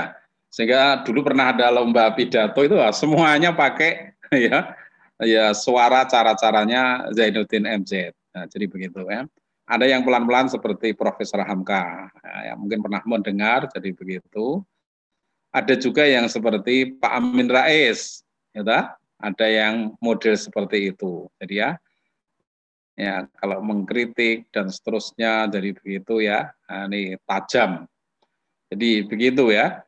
[0.50, 4.18] sehingga dulu pernah ada lomba pidato itu semuanya pakai
[4.50, 4.74] ya
[5.22, 8.10] ya suara cara-caranya Zainuddin MZ.
[8.34, 9.30] Nah, jadi begitu ya.
[9.66, 14.62] Ada yang pelan-pelan seperti Profesor Hamka, ya, yang mungkin pernah mendengar, jadi begitu.
[15.50, 18.22] Ada juga yang seperti Pak Amin Rais,
[18.54, 18.62] ya,
[19.18, 21.26] ada yang model seperti itu.
[21.42, 21.70] Jadi ya,
[22.94, 27.90] ya kalau mengkritik dan seterusnya, jadi begitu ya, nah, ini tajam.
[28.70, 29.82] Jadi begitu ya.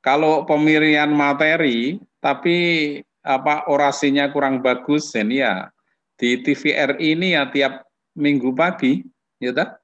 [0.00, 5.68] Kalau pemilihan materi, tapi apa orasinya kurang bagus, ini ya
[6.16, 9.04] di TVRI ini ya tiap minggu pagi,
[9.38, 9.78] ya tak?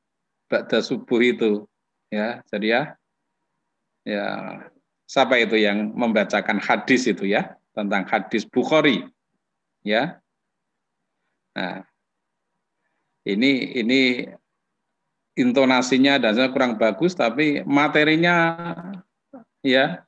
[0.46, 1.66] Ba'da subuh itu.
[2.06, 2.82] Ya, jadi ya
[4.06, 4.26] ya
[5.10, 9.02] siapa itu yang membacakan hadis itu ya tentang hadis Bukhari
[9.82, 10.22] ya
[11.50, 11.82] nah
[13.26, 14.30] ini ini
[15.34, 18.62] intonasinya dan kurang bagus tapi materinya
[19.66, 20.06] ya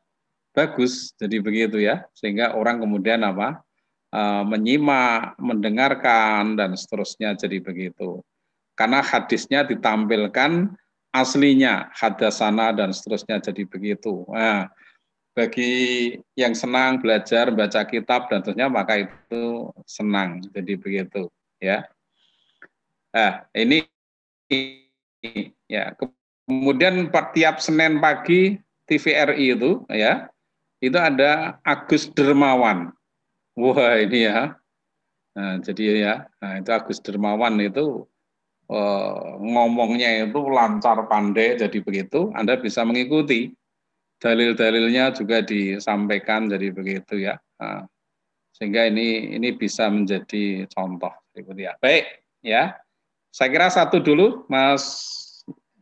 [0.54, 3.62] bagus jadi begitu ya sehingga orang kemudian apa
[4.08, 8.24] Eh, menyimak, mendengarkan dan seterusnya jadi begitu.
[8.72, 10.72] Karena hadisnya ditampilkan
[11.12, 14.24] aslinya, hadasana dan seterusnya jadi begitu.
[14.32, 14.72] Nah,
[15.36, 21.28] bagi yang senang belajar baca kitab dan seterusnya maka itu senang jadi begitu
[21.60, 21.84] ya.
[23.12, 23.84] Nah, ini
[25.68, 25.92] ya
[26.48, 28.56] kemudian tiap Senin pagi
[28.88, 30.32] TVRI itu ya
[30.80, 32.96] itu ada Agus Dermawan
[33.58, 34.54] Wah ini ya.
[35.34, 38.06] Nah, jadi ya, nah, itu Agus Dermawan itu
[38.70, 42.30] eh, ngomongnya itu lancar pandai jadi begitu.
[42.38, 43.50] Anda bisa mengikuti
[44.22, 47.34] dalil-dalilnya juga disampaikan jadi begitu ya.
[47.58, 47.82] Nah,
[48.54, 51.74] sehingga ini ini bisa menjadi contoh seperti ya.
[51.82, 52.06] Baik
[52.46, 52.78] ya.
[53.34, 54.86] Saya kira satu dulu Mas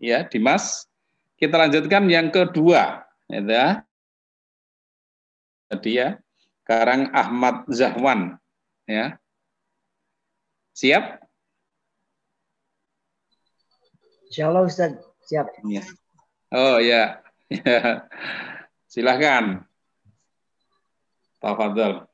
[0.00, 0.88] ya Dimas.
[1.36, 3.84] Kita lanjutkan yang kedua ya.
[5.68, 6.16] Jadi ya
[6.66, 8.42] sekarang Ahmad Zahwan.
[8.90, 9.22] Ya.
[10.74, 11.22] Siap?
[14.26, 14.98] Insya Allah Ustaz,
[15.30, 15.46] siap.
[15.62, 15.86] Ya.
[16.50, 17.22] Oh ya.
[17.46, 18.10] ya.
[18.90, 19.62] Silahkan.
[21.38, 22.10] Tafadhol.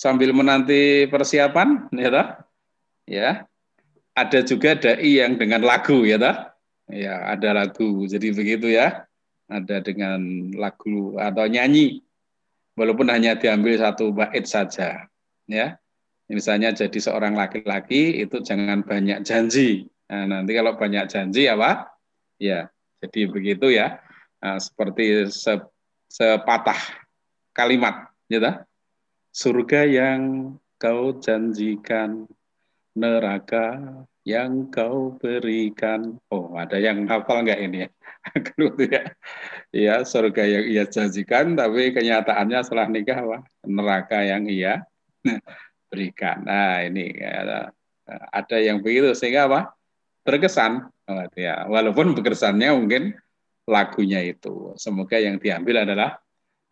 [0.00, 2.28] Sambil menanti persiapan, ya toh?
[3.04, 3.30] Ya.
[4.16, 6.36] Ada juga dai yang dengan lagu, ya toh?
[6.88, 8.08] Ya, ada lagu.
[8.08, 9.04] Jadi begitu ya.
[9.52, 12.00] Ada dengan lagu atau nyanyi.
[12.80, 15.04] Walaupun hanya diambil satu bait saja,
[15.44, 15.76] ya.
[16.30, 19.84] Misalnya jadi seorang laki-laki itu jangan banyak janji.
[20.08, 21.92] Nah, nanti kalau banyak janji apa?
[22.40, 22.72] Ya,
[23.04, 24.00] jadi begitu ya.
[24.40, 25.60] Nah, seperti se,
[26.08, 26.78] sepatah
[27.52, 28.56] kalimat, ya toh?
[29.30, 30.20] Surga yang
[30.76, 32.26] kau janjikan,
[32.94, 33.86] neraka
[34.26, 36.18] yang kau berikan.
[36.28, 37.88] Oh, ada yang hafal nggak ini ya?
[39.72, 39.94] ya?
[40.04, 43.38] Surga yang ia janjikan, tapi kenyataannya setelah nikah apa?
[43.64, 44.84] Neraka yang ia
[45.90, 46.46] berikan.
[46.46, 47.70] Nah, ini ya,
[48.30, 49.60] ada yang begitu sehingga apa?
[50.26, 50.86] Berkesan.
[51.10, 51.66] Oh, ya.
[51.66, 53.16] Walaupun berkesannya mungkin
[53.66, 54.74] lagunya itu.
[54.76, 56.18] Semoga yang diambil adalah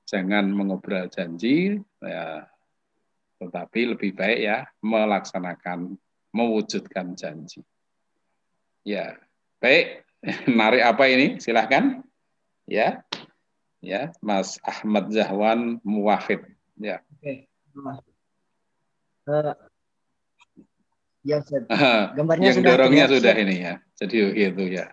[0.08, 2.48] jangan mengobrol janji, ya,
[3.36, 6.00] tetapi lebih baik ya melaksanakan,
[6.32, 7.60] mewujudkan janji.
[8.88, 9.20] Ya,
[9.60, 10.08] baik.
[10.58, 11.36] Narik apa ini?
[11.36, 12.00] Silahkan.
[12.64, 13.04] Ya,
[13.84, 16.40] ya, Mas Ahmad Zahwan Muwahid.
[16.80, 17.04] Ya.
[17.20, 17.44] Oke.
[19.28, 19.52] Uh,
[21.20, 21.44] ya,
[22.16, 23.74] gambarnya yang sudah dorongnya sudah ini ya.
[24.00, 24.88] Jadi itu ya.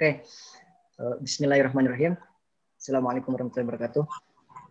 [0.00, 0.24] Oke,
[0.96, 2.16] uh, Bismillahirrahmanirrahim.
[2.80, 4.04] Assalamualaikum warahmatullahi wabarakatuh.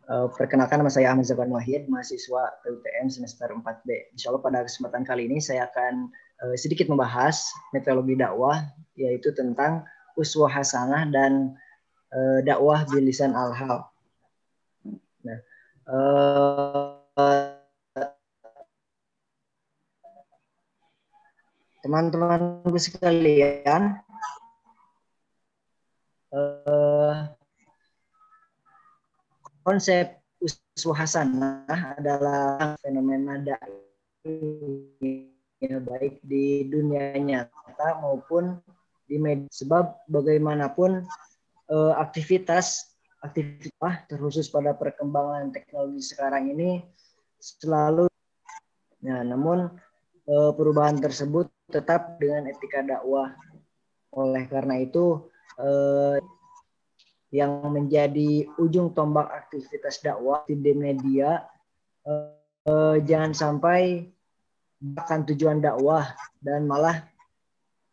[0.09, 4.09] Uh, perkenalkan nama saya Ahmad Zaban Wahid, mahasiswa PUTM semester 4B.
[4.17, 6.09] Insya Allah pada kesempatan kali ini saya akan
[6.41, 7.45] uh, sedikit membahas
[7.77, 9.85] metodologi dakwah, yaitu tentang
[10.17, 11.53] uswah hasanah dan
[12.41, 13.85] dakwah bilisan al-hal.
[15.21, 15.39] Nah,
[21.85, 24.08] teman-teman sekalian,
[26.33, 27.29] uh,
[29.65, 33.43] konsep uswah hasanah adalah fenomena
[35.59, 38.57] ya, baik di dunia nyata maupun
[39.05, 39.49] di media.
[39.51, 41.03] Sebab bagaimanapun
[41.69, 46.79] uh, aktivitas aktivitas terkhusus pada perkembangan teknologi sekarang ini
[47.39, 48.07] selalu
[49.03, 49.67] ya namun
[50.27, 53.35] uh, perubahan tersebut tetap dengan etika dakwah
[54.15, 55.28] oleh karena itu
[55.59, 56.17] eh,
[57.29, 61.45] yang menjadi ujung tombak aktivitas dakwah di media
[62.09, 64.09] uh, jangan sampai
[64.97, 66.09] akan tujuan dakwah
[66.41, 67.05] dan malah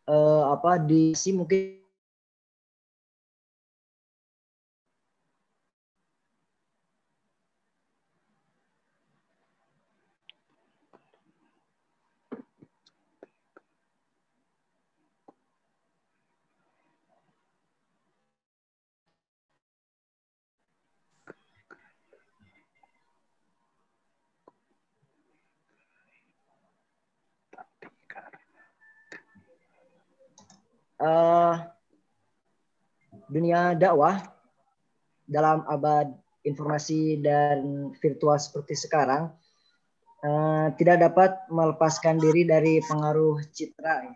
[0.09, 1.76] uh, apa di si mungkin
[31.07, 31.55] uh,
[33.31, 34.23] dunia dakwah
[35.27, 36.11] dalam abad
[36.47, 39.35] informasi dan virtual seperti sekarang
[40.23, 44.07] uh, tidak dapat melepaskan diri dari pengaruh citra.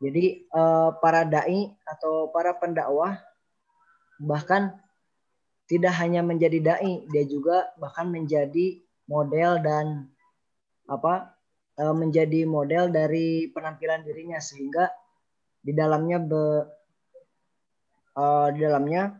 [0.00, 3.20] Jadi uh, para dai atau para pendakwah
[4.20, 4.76] bahkan
[5.68, 10.10] tidak hanya menjadi dai, dia juga bahkan menjadi model dan
[10.90, 11.30] apa
[11.80, 14.90] menjadi model dari penampilan dirinya sehingga
[15.60, 16.42] di dalamnya be,
[18.16, 19.16] uh, di dalamnya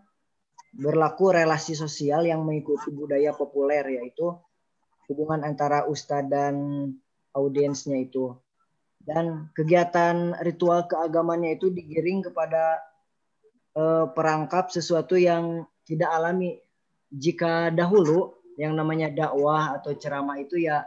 [0.70, 4.32] berlaku relasi sosial yang mengikuti budaya populer yaitu
[5.10, 6.54] hubungan antara ustadz dan
[7.34, 8.38] audiensnya itu
[9.02, 12.78] dan kegiatan ritual keagamannya itu digiring kepada
[13.74, 16.60] uh, perangkap sesuatu yang tidak alami
[17.10, 20.84] jika dahulu yang namanya dakwah atau ceramah itu ya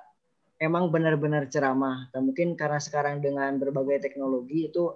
[0.62, 2.08] emang benar-benar ceramah.
[2.16, 4.94] Dan mungkin karena sekarang dengan berbagai teknologi itu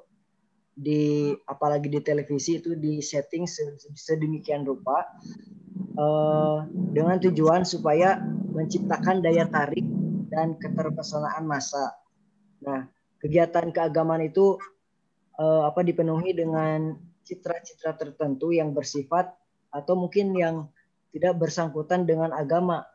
[0.77, 3.49] di apalagi di televisi itu di setting
[3.97, 5.09] sedemikian rupa
[5.97, 8.21] uh, dengan tujuan supaya
[8.53, 9.83] menciptakan daya tarik
[10.29, 11.97] dan keterpesonaan massa.
[12.61, 12.85] Nah,
[13.17, 14.61] kegiatan keagamaan itu
[15.41, 16.93] uh, apa dipenuhi dengan
[17.25, 19.33] citra-citra tertentu yang bersifat
[19.73, 20.69] atau mungkin yang
[21.09, 22.85] tidak bersangkutan dengan agama.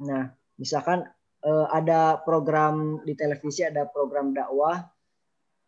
[0.00, 1.04] Nah, misalkan
[1.44, 4.88] uh, ada program di televisi, ada program dakwah.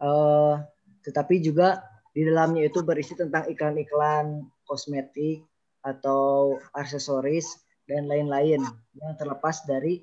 [0.01, 0.61] Uh,
[1.07, 5.46] tetapi juga di dalamnya itu berisi tentang iklan-iklan kosmetik
[5.86, 8.66] atau aksesoris dan lain-lain
[8.98, 10.02] yang terlepas dari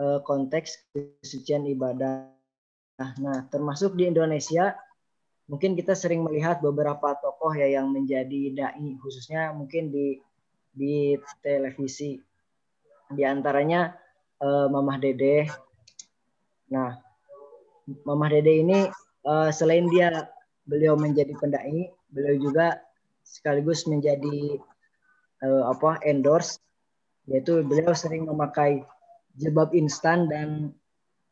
[0.00, 2.32] uh, konteks kesucian ibadah.
[3.20, 4.72] Nah, termasuk di Indonesia
[5.50, 10.16] mungkin kita sering melihat beberapa tokoh ya yang menjadi dai khususnya mungkin di
[10.72, 12.16] di televisi.
[13.10, 13.90] Di antaranya
[14.38, 15.50] uh, Mamah Dede.
[16.70, 16.94] Nah,
[18.06, 18.80] Mamah Dede ini
[19.26, 20.28] uh, selain dia
[20.64, 22.78] beliau menjadi pendai, beliau juga
[23.24, 24.60] sekaligus menjadi
[25.44, 26.60] uh, apa endorse.
[27.30, 28.82] Yaitu beliau sering memakai
[29.38, 30.74] jilbab instan dan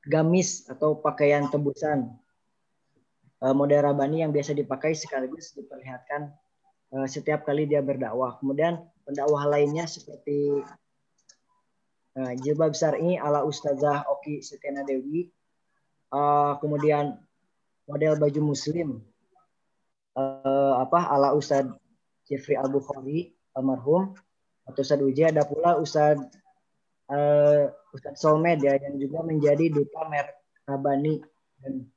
[0.06, 2.14] gamis atau pakaian tebusan
[3.42, 6.30] uh, model rabani yang biasa dipakai sekaligus diperlihatkan
[6.94, 8.38] uh, setiap kali dia berdakwah.
[8.38, 10.62] Kemudian pendakwah lainnya seperti
[12.18, 15.28] uh, jilbab syar'i ala Ustazah Oki Setiana Dewi,
[16.14, 17.18] uh, kemudian
[17.88, 19.00] model baju muslim
[20.14, 21.72] uh, apa ala Ustadz
[22.28, 24.12] Jeffrey Al Bukhari almarhum
[24.68, 26.28] atau Ustadz Uji ada pula Ustadz
[27.08, 30.36] uh, Ustadz Solmed ya yang juga menjadi duta merek
[30.68, 31.24] Rabani
[31.64, 31.88] dan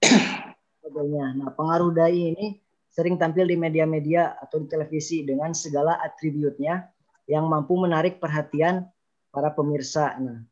[0.80, 1.36] sebagainya.
[1.36, 2.56] Nah pengaruh dai ini
[2.92, 6.92] sering tampil di media-media atau di televisi dengan segala atributnya
[7.28, 8.88] yang mampu menarik perhatian
[9.32, 10.20] para pemirsa.
[10.20, 10.44] Nah,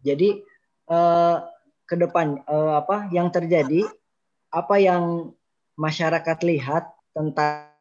[0.00, 0.40] jadi
[0.88, 1.36] eh,
[1.84, 3.84] ke depan eh, apa yang terjadi
[4.52, 5.32] apa yang
[5.80, 7.72] masyarakat lihat tentang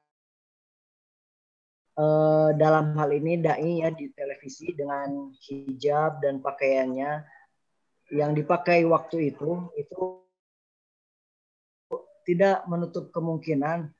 [2.00, 7.28] uh, dalam hal ini dai ya di televisi dengan hijab dan pakaiannya
[8.12, 10.24] yang dipakai waktu itu itu
[12.28, 13.92] tidak menutup kemungkinan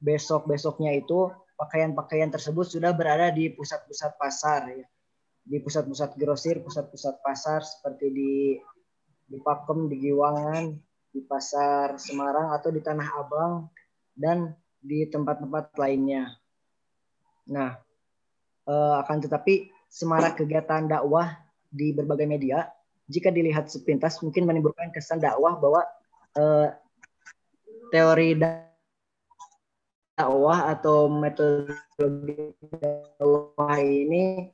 [0.00, 4.86] besok-besoknya itu pakaian-pakaian tersebut sudah berada di pusat-pusat pasar ya.
[5.46, 8.32] Di pusat-pusat grosir, pusat-pusat pasar seperti di
[9.26, 10.74] di Pakem, di Giwangan,
[11.16, 13.72] di pasar Semarang atau di Tanah Abang
[14.12, 16.36] dan di tempat-tempat lainnya.
[17.48, 17.80] Nah,
[18.68, 21.40] eh, akan tetapi semarak kegiatan dakwah
[21.72, 22.68] di berbagai media
[23.08, 25.88] jika dilihat sepintas mungkin menimbulkan kesan dakwah bahwa
[26.36, 26.68] eh,
[27.88, 28.36] teori
[30.20, 32.52] dakwah atau metodologi
[33.16, 34.52] dakwah ini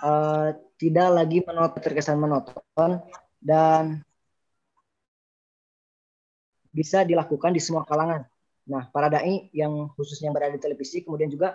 [0.00, 0.48] eh,
[0.80, 3.04] tidak lagi menonton terkesan menonton
[3.44, 4.00] dan
[6.74, 8.26] bisa dilakukan di semua kalangan.
[8.66, 11.54] Nah, para dai yang khususnya berada di televisi kemudian juga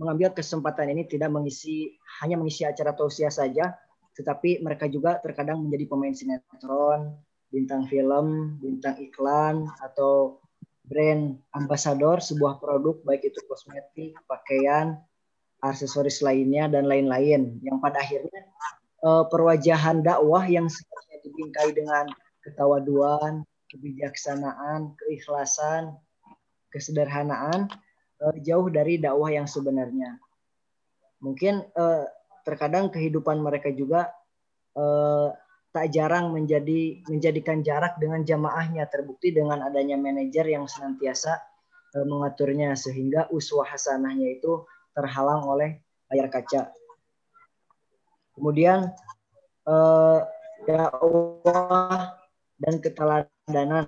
[0.00, 1.94] mengambil kesempatan ini tidak mengisi
[2.24, 3.76] hanya mengisi acara tausiah saja,
[4.16, 7.14] tetapi mereka juga terkadang menjadi pemain sinetron,
[7.52, 10.42] bintang film, bintang iklan atau
[10.84, 14.98] brand ambasador sebuah produk baik itu kosmetik, pakaian
[15.62, 18.42] aksesoris lainnya dan lain-lain yang pada akhirnya
[19.00, 22.04] uh, perwajahan dakwah yang seharusnya dibingkai dengan
[22.44, 25.98] ketawaduan, kebijaksanaan, keikhlasan,
[26.70, 27.66] kesederhanaan
[28.22, 30.14] uh, jauh dari dakwah yang sebenarnya.
[31.18, 32.06] Mungkin uh,
[32.46, 34.14] terkadang kehidupan mereka juga
[34.78, 35.34] uh,
[35.74, 41.34] tak jarang menjadi menjadikan jarak dengan jamaahnya terbukti dengan adanya manajer yang senantiasa
[41.98, 44.62] uh, mengaturnya sehingga uswah hasanahnya itu
[44.94, 45.82] terhalang oleh
[46.14, 46.70] layar kaca.
[48.38, 48.90] Kemudian
[49.66, 50.18] uh,
[50.62, 52.14] dakwah
[52.58, 52.78] dan
[53.44, 53.84] keteladanan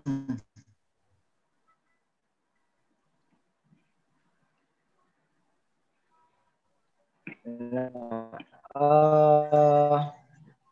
[8.76, 10.12] uh,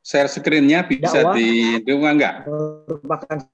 [0.05, 2.45] share screen-nya bisa didukung enggak?
[2.45, 3.49] Merupakan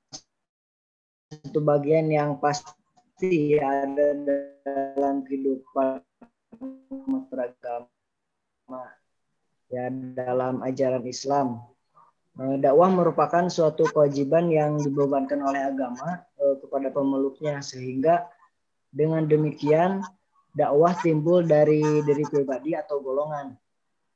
[1.30, 4.18] satu bagian yang pasti ada
[4.66, 6.02] dalam kehidupan
[7.30, 8.82] beragama
[9.70, 9.86] ya
[10.18, 11.69] dalam ajaran Islam.
[12.40, 18.32] Eh, dakwah merupakan suatu kewajiban yang dibebankan oleh agama eh, kepada pemeluknya sehingga
[18.88, 20.00] dengan demikian
[20.56, 23.52] dakwah timbul dari diri pribadi atau golongan.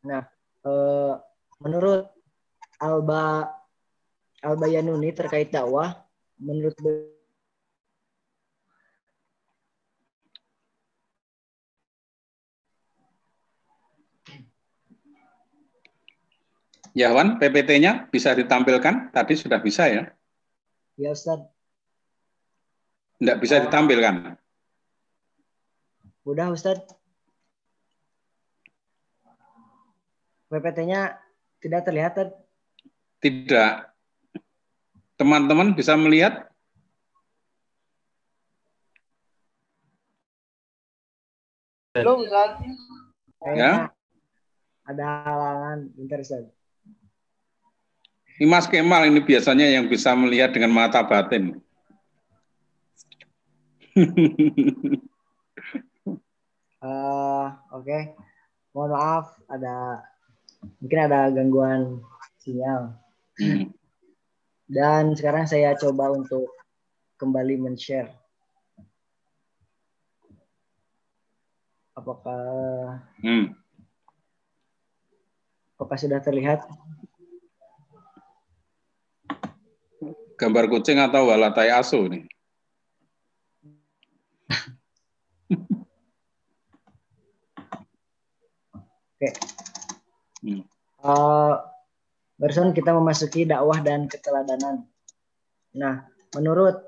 [0.08, 0.24] Nah,
[0.64, 1.12] eh,
[1.60, 2.08] menurut
[2.80, 3.52] Alba
[4.40, 5.92] Alba Yanuni terkait dakwah,
[6.40, 6.80] menurut
[16.94, 19.10] Ya, Wan, PPT-nya bisa ditampilkan?
[19.10, 20.14] Tadi sudah bisa ya?
[20.94, 21.42] Ya, Ustaz.
[23.18, 24.38] Tidak bisa ditampilkan?
[26.22, 26.86] Udah Ustaz.
[30.54, 31.18] PPT-nya
[31.58, 32.14] tidak terlihat.
[33.18, 33.72] Tidak.
[35.18, 36.46] Teman-teman bisa melihat?
[41.90, 42.62] Belum Ustaz.
[43.50, 43.90] Ya.
[44.86, 45.90] Ada halangan.
[45.98, 46.63] Bentar Ustaz.
[48.34, 51.62] Ini Mas Kemal ini biasanya yang bisa melihat dengan mata batin.
[56.82, 57.46] Uh,
[57.78, 58.02] Oke, okay.
[58.74, 60.02] mohon maaf ada
[60.82, 62.02] mungkin ada gangguan
[62.42, 62.98] sinyal.
[64.66, 66.50] Dan sekarang saya coba untuk
[67.22, 68.10] kembali men-share.
[71.94, 73.54] Apakah hmm.
[75.78, 76.66] apakah sudah terlihat?
[80.34, 82.26] Gambar kucing atau walatai asu nih?
[89.14, 89.30] Oke.
[90.42, 90.62] Hmm.
[91.04, 91.54] Uh,
[92.34, 94.82] barusan kita memasuki dakwah dan keteladanan.
[95.78, 96.82] Nah, menurut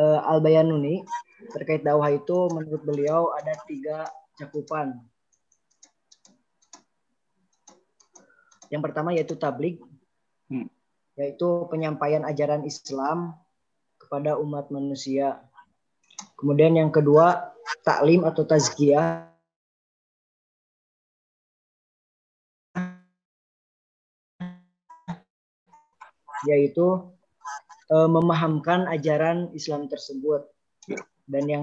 [0.00, 1.04] uh, Al Bayanuni
[1.52, 4.08] terkait dakwah itu, menurut beliau ada tiga
[4.40, 4.96] cakupan.
[8.72, 9.82] Yang pertama yaitu tablik,
[10.48, 10.70] hmm.
[11.20, 13.36] Yaitu penyampaian ajaran Islam
[14.00, 15.44] kepada umat manusia.
[16.40, 17.52] Kemudian yang kedua
[17.84, 19.28] taklim atau tazkiyah
[26.48, 27.12] yaitu
[27.92, 30.48] uh, memahamkan ajaran Islam tersebut.
[31.28, 31.62] Dan yang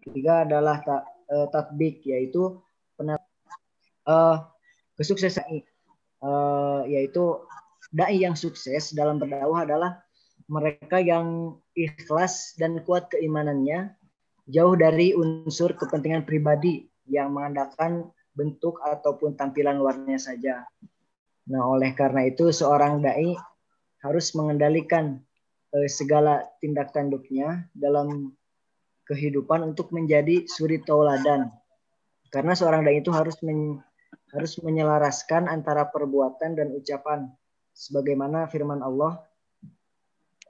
[0.00, 2.56] ketiga adalah ta, uh, tatbik yaitu
[2.96, 3.20] penat,
[4.08, 4.48] uh,
[4.96, 5.60] kesuksesan
[6.24, 7.44] uh, yaitu
[7.92, 9.92] dai yang sukses dalam berdakwah adalah
[10.48, 13.96] mereka yang ikhlas dan kuat keimanannya
[14.48, 20.64] jauh dari unsur kepentingan pribadi yang mengandalkan bentuk ataupun tampilan luarnya saja.
[21.48, 23.36] Nah, oleh karena itu seorang dai
[24.04, 25.20] harus mengendalikan
[25.72, 28.36] eh, segala tindak tanduknya dalam
[29.08, 31.52] kehidupan untuk menjadi suri tauladan.
[32.32, 33.80] Karena seorang dai itu harus men,
[34.32, 37.30] harus menyelaraskan antara perbuatan dan ucapan
[37.74, 39.18] sebagaimana firman Allah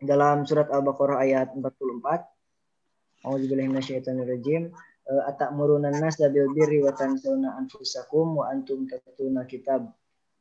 [0.05, 3.25] dalam surat Al-Baqarah ayat 44.
[3.25, 4.69] Auzubillahi minasyaitonirrajim.
[5.05, 9.89] Eh, Atakmuruna nas bil birri wa tansawna anfusakum wa antum tatluna kitab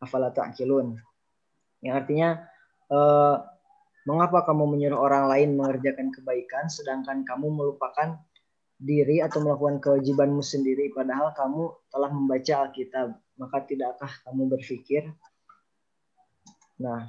[0.04, 1.00] afala ta'qilun.
[1.80, 2.30] Yang artinya
[2.92, 3.36] eh,
[4.04, 8.20] mengapa kamu menyuruh orang lain mengerjakan kebaikan sedangkan kamu melupakan
[8.84, 15.08] diri atau melakukan kewajibanmu sendiri padahal kamu telah membaca Alkitab maka tidakkah kamu berpikir
[16.84, 17.08] nah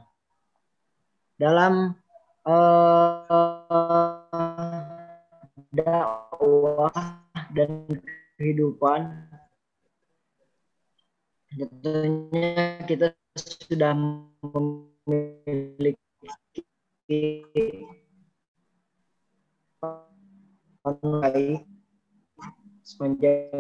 [1.35, 1.99] dalam
[2.47, 3.27] uh,
[5.75, 6.95] dakwah
[7.51, 7.91] dan
[8.39, 9.11] kehidupan
[11.51, 13.99] tentunya kita sudah
[14.39, 15.99] memiliki
[22.87, 23.51] sepanjang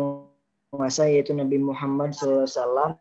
[0.70, 2.94] penguasa yaitu Nabi Muhammad SAW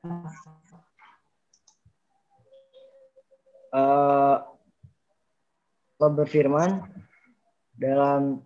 [3.74, 4.38] uh,
[5.98, 6.84] berfirman
[7.76, 8.44] dalam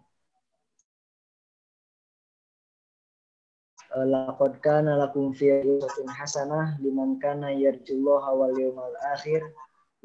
[3.98, 5.66] Laqad kana lakum fi
[6.06, 9.42] hasanah liman kana yarjullaha wal yawmal akhir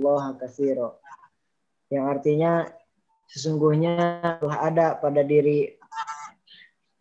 [0.01, 0.97] Allah katsira.
[1.93, 2.53] Yang artinya
[3.29, 5.77] sesungguhnya telah ada pada diri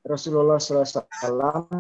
[0.04, 1.72] Rasulullah SAW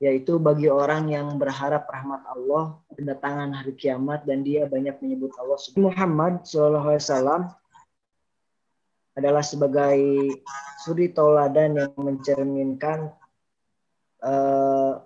[0.00, 5.60] yaitu bagi orang yang berharap rahmat Allah kedatangan hari kiamat dan dia banyak menyebut Allah.
[5.76, 7.52] Muhammad SAW
[9.12, 10.00] adalah sebagai
[10.80, 13.12] suri tauladan yang mencerminkan
[14.24, 15.04] uh,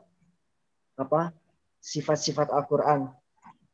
[0.95, 1.35] apa
[1.83, 3.11] sifat-sifat Al-Qur'an.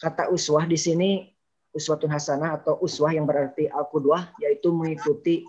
[0.00, 1.28] Kata uswah di sini
[1.76, 5.46] uswatun hasanah atau uswah yang berarti al-qudwah yaitu mengikuti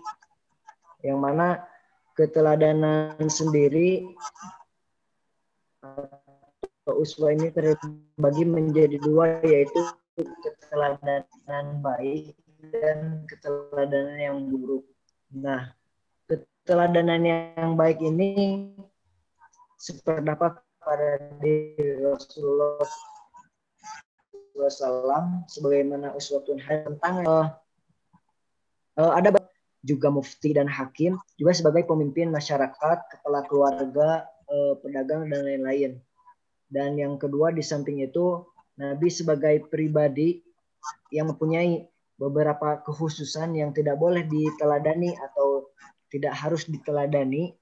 [1.02, 1.66] yang mana
[2.14, 4.06] keteladanan sendiri
[5.82, 9.82] atau uswah ini terbagi menjadi dua yaitu
[10.14, 12.38] keteladanan baik
[12.70, 14.86] dan keteladanan yang buruk.
[15.34, 15.74] Nah,
[16.30, 18.70] keteladanan yang baik ini
[19.82, 21.10] sependapat pada
[21.42, 22.86] diri Rasulullah
[24.54, 27.50] SAW sebagaimana uswatun tentang uh,
[28.98, 29.34] uh, ada
[29.82, 35.96] juga mufti dan hakim juga sebagai pemimpin masyarakat, kepala keluarga, uh, pedagang dan lain-lain.
[36.68, 38.44] Dan yang kedua di samping itu
[38.80, 40.40] Nabi sebagai pribadi
[41.12, 41.84] yang mempunyai
[42.16, 45.68] beberapa kekhususan yang tidak boleh diteladani atau
[46.08, 47.52] tidak harus diteladani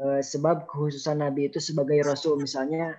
[0.00, 2.40] uh, sebab kekhususan Nabi itu sebagai rasul.
[2.40, 2.96] Misalnya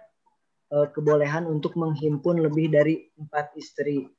[0.73, 4.09] uh, kebolehan untuk menghimpun lebih dari empat istri.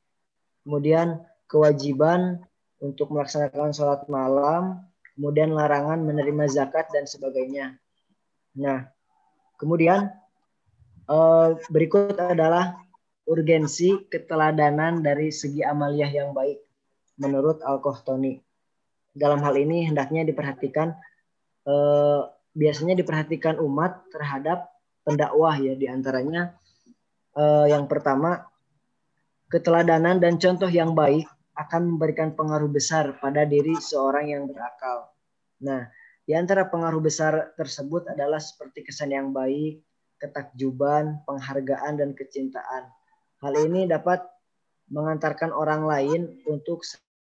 [0.63, 2.43] Kemudian kewajiban
[2.83, 4.83] untuk melaksanakan sholat malam.
[5.17, 7.81] Kemudian larangan menerima zakat dan sebagainya.
[8.53, 8.96] Nah
[9.57, 10.13] kemudian
[11.09, 12.77] uh, berikut adalah
[13.27, 16.63] urgensi keteladanan dari segi amaliyah yang baik
[17.19, 18.39] menurut Al-Kohtoni.
[19.17, 20.95] Dalam hal ini hendaknya diperhatikan
[21.67, 22.21] eh,
[22.57, 24.71] biasanya diperhatikan umat terhadap
[25.03, 26.55] pendakwah ya di antaranya
[27.35, 28.47] eh, yang pertama
[29.51, 31.27] keteladanan dan contoh yang baik
[31.57, 35.09] akan memberikan pengaruh besar pada diri seorang yang berakal.
[35.65, 35.89] Nah,
[36.27, 39.79] di antara pengaruh besar tersebut adalah seperti kesan yang baik,
[40.19, 42.91] ketakjuban, penghargaan, dan kecintaan.
[43.39, 44.27] Hal ini dapat
[44.91, 46.83] mengantarkan orang lain untuk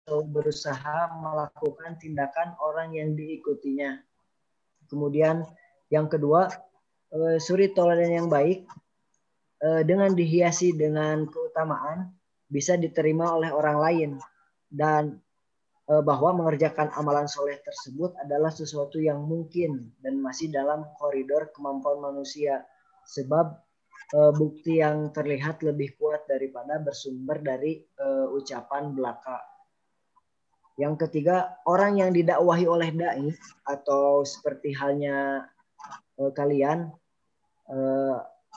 [0.09, 4.03] berusaha melakukan tindakan orang yang diikutinya.
[4.91, 5.47] Kemudian
[5.93, 6.49] yang kedua,
[7.13, 8.65] eh, suri toladan yang baik
[9.63, 12.09] eh, dengan dihiasi dengan keutamaan
[12.49, 14.09] bisa diterima oleh orang lain
[14.73, 15.21] dan
[15.89, 22.61] bahwa mengerjakan amalan soleh tersebut adalah sesuatu yang mungkin dan masih dalam koridor kemampuan manusia
[23.09, 23.57] sebab
[24.13, 29.41] uh, bukti yang terlihat lebih kuat daripada bersumber dari uh, ucapan belaka.
[30.79, 33.27] Yang ketiga, orang yang didakwahi oleh dai
[33.67, 35.49] atau seperti halnya
[36.21, 36.93] uh, kalian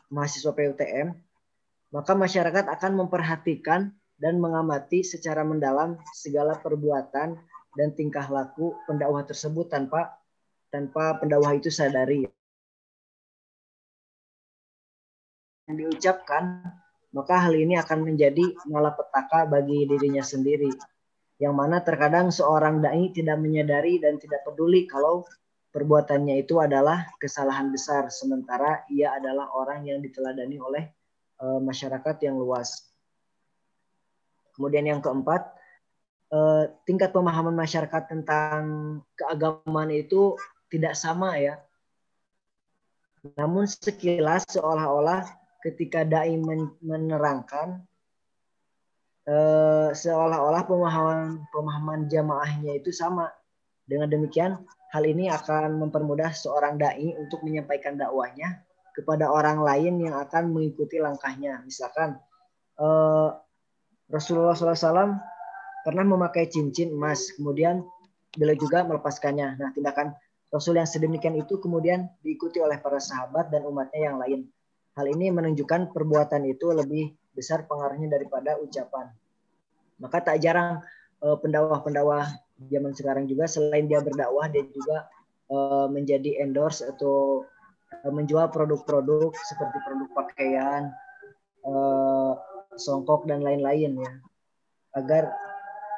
[0.08, 1.12] mahasiswa PUTM,
[1.92, 7.34] maka masyarakat akan memperhatikan dan mengamati secara mendalam segala perbuatan
[7.74, 10.14] dan tingkah laku pendakwah tersebut tanpa
[10.70, 12.30] tanpa pendakwah itu sadari.
[15.72, 16.60] yang diucapkan,
[17.16, 20.68] maka hal ini akan menjadi malapetaka bagi dirinya sendiri.
[21.40, 25.24] Yang mana terkadang seorang dai tidak menyadari dan tidak peduli kalau
[25.72, 30.84] perbuatannya itu adalah kesalahan besar, sementara ia adalah orang yang diteladani oleh
[31.40, 32.91] e, masyarakat yang luas.
[34.62, 35.42] Kemudian yang keempat,
[36.30, 36.38] e,
[36.86, 38.62] tingkat pemahaman masyarakat tentang
[39.18, 40.38] keagamaan itu
[40.70, 41.58] tidak sama ya.
[43.34, 45.26] Namun sekilas seolah-olah
[45.62, 46.34] ketika dai
[46.82, 47.86] menerangkan
[49.22, 53.30] eh, seolah-olah pemahaman pemahaman jamaahnya itu sama.
[53.86, 54.62] Dengan demikian,
[54.94, 58.62] hal ini akan mempermudah seorang dai untuk menyampaikan dakwahnya
[58.94, 61.62] kepada orang lain yang akan mengikuti langkahnya.
[61.62, 62.18] Misalkan
[62.82, 63.28] eh,
[64.12, 65.16] Rasulullah SAW
[65.88, 67.80] pernah memakai cincin emas, kemudian
[68.36, 69.56] beliau juga melepaskannya.
[69.56, 70.12] Nah, tindakan
[70.52, 74.44] Rasul yang sedemikian itu kemudian diikuti oleh para sahabat dan umatnya yang lain.
[74.92, 79.08] Hal ini menunjukkan perbuatan itu lebih besar pengaruhnya daripada ucapan.
[79.96, 80.84] Maka tak jarang
[81.24, 82.28] eh, pendakwah-pendakwah
[82.68, 85.08] zaman sekarang juga selain dia berdakwah dia juga
[85.48, 87.48] eh, menjadi endorse atau
[88.04, 90.92] eh, menjual produk-produk seperti produk pakaian,
[92.76, 94.12] songkok dan lain-lain ya.
[94.96, 95.32] Agar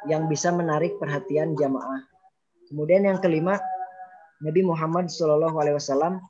[0.07, 2.05] yang bisa menarik perhatian jamaah.
[2.69, 3.57] Kemudian yang kelima,
[4.41, 6.21] Nabi Muhammad SAW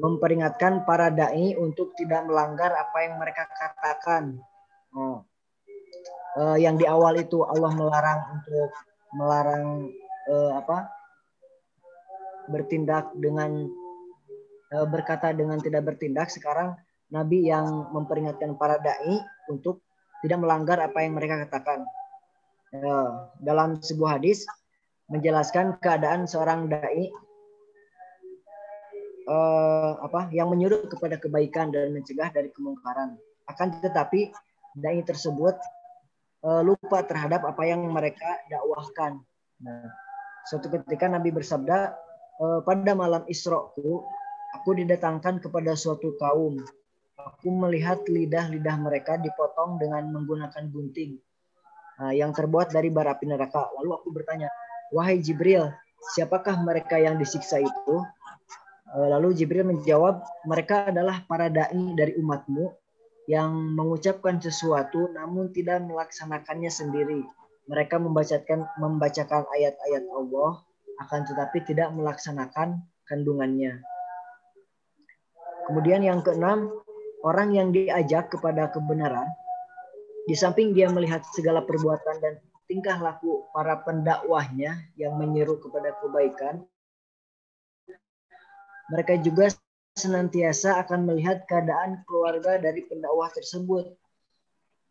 [0.00, 4.38] memperingatkan para dai untuk tidak melanggar apa yang mereka katakan.
[4.94, 5.22] Oh.
[6.38, 8.70] Uh, yang di awal itu Allah melarang untuk
[9.18, 9.90] melarang
[10.30, 10.86] uh, apa
[12.46, 13.66] bertindak dengan
[14.70, 16.78] uh, berkata dengan tidak bertindak sekarang
[17.10, 19.18] Nabi yang memperingatkan para dai
[19.50, 19.82] untuk
[20.22, 21.82] tidak melanggar apa yang mereka katakan.
[22.70, 24.46] Uh, dalam sebuah hadis
[25.10, 27.10] menjelaskan keadaan seorang dai
[29.26, 33.18] uh, apa yang menyuruh kepada kebaikan dan mencegah dari kemungkaran.
[33.50, 34.30] Akan tetapi
[34.78, 35.58] dai tersebut
[36.46, 39.18] uh, lupa terhadap apa yang mereka dakwahkan.
[39.66, 39.90] Nah,
[40.46, 41.92] suatu ketika Nabi bersabda,
[42.64, 44.00] pada malam Isra'ku,
[44.56, 46.56] aku didatangkan kepada suatu kaum.
[47.28, 51.20] Aku melihat lidah-lidah mereka dipotong dengan menggunakan gunting
[52.00, 53.68] uh, yang terbuat dari bara api neraka.
[53.80, 54.48] Lalu aku bertanya,
[54.94, 55.68] wahai Jibril,
[56.16, 57.96] siapakah mereka yang disiksa itu?
[58.90, 60.18] Lalu Jibril menjawab,
[60.50, 62.74] mereka adalah para dai dari umatmu
[63.30, 67.22] yang mengucapkan sesuatu namun tidak melaksanakannya sendiri.
[67.70, 70.66] Mereka membacakan membacakan ayat-ayat Allah
[71.06, 73.78] akan tetapi tidak melaksanakan kandungannya.
[75.70, 76.66] Kemudian yang keenam,
[77.24, 79.28] orang yang diajak kepada kebenaran
[80.28, 82.34] di samping dia melihat segala perbuatan dan
[82.70, 86.62] tingkah laku para pendakwahnya yang menyeru kepada kebaikan,
[88.94, 89.50] mereka juga
[89.98, 93.90] senantiasa akan melihat keadaan keluarga dari pendakwah tersebut.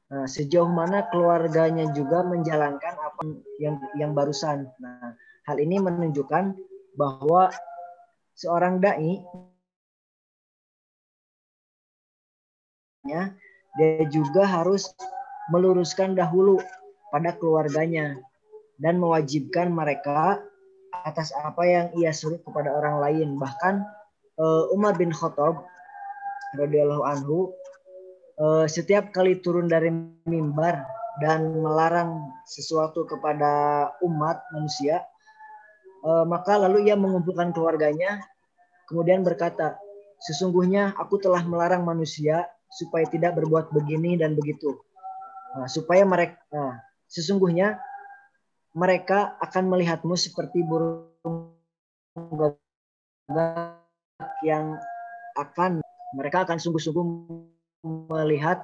[0.09, 3.21] Nah, sejauh mana keluarganya juga menjalankan apa
[3.61, 4.67] yang yang barusan.
[4.81, 5.15] Nah,
[5.47, 6.57] hal ini menunjukkan
[6.99, 7.53] bahwa
[8.35, 9.23] seorang dai
[13.09, 13.23] ya,
[13.77, 14.93] dia juga harus
[15.49, 16.61] meluruskan dahulu
[17.09, 18.21] pada keluarganya
[18.77, 20.39] dan mewajibkan mereka
[21.05, 23.29] atas apa yang ia suruh kepada orang lain.
[23.41, 23.81] Bahkan
[24.39, 25.65] uh, Umar bin Khattab
[26.57, 27.53] radhiyallahu anhu
[28.41, 29.93] uh, setiap kali turun dari
[30.25, 30.81] mimbar
[31.19, 35.03] dan melarang sesuatu kepada umat manusia
[36.07, 38.23] uh, maka lalu ia mengumpulkan keluarganya
[38.87, 39.77] kemudian berkata
[40.23, 44.77] sesungguhnya aku telah melarang manusia supaya tidak berbuat begini dan begitu
[45.57, 46.73] uh, supaya mereka uh,
[47.09, 47.81] sesungguhnya
[48.77, 51.09] mereka akan melihatmu seperti burung
[52.15, 53.81] gagak
[54.45, 54.77] yang
[55.37, 55.81] akan
[56.13, 57.05] mereka akan sungguh-sungguh
[58.09, 58.61] melihat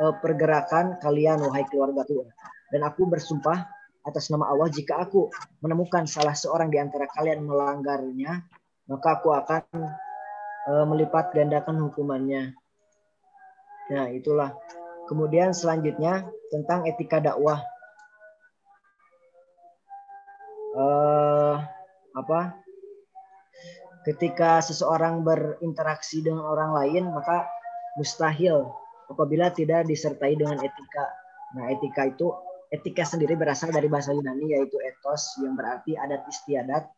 [0.00, 2.26] uh, pergerakan kalian wahai keluarga tua.
[2.72, 3.68] Dan aku bersumpah
[4.02, 5.28] atas nama Allah jika aku
[5.62, 8.42] menemukan salah seorang di antara kalian melanggarnya,
[8.88, 9.62] maka aku akan
[10.68, 12.56] uh, melipat gandakan hukumannya.
[13.90, 14.54] Nah, itulah.
[15.10, 17.58] Kemudian selanjutnya tentang etika dakwah.
[20.72, 21.60] Uh,
[22.16, 22.62] apa?
[24.02, 27.46] ketika seseorang berinteraksi dengan orang lain maka
[27.94, 28.66] mustahil
[29.06, 31.06] apabila tidak disertai dengan etika.
[31.54, 32.32] Nah, etika itu
[32.72, 36.88] etika sendiri berasal dari bahasa Yunani yaitu etos yang berarti adat istiadat,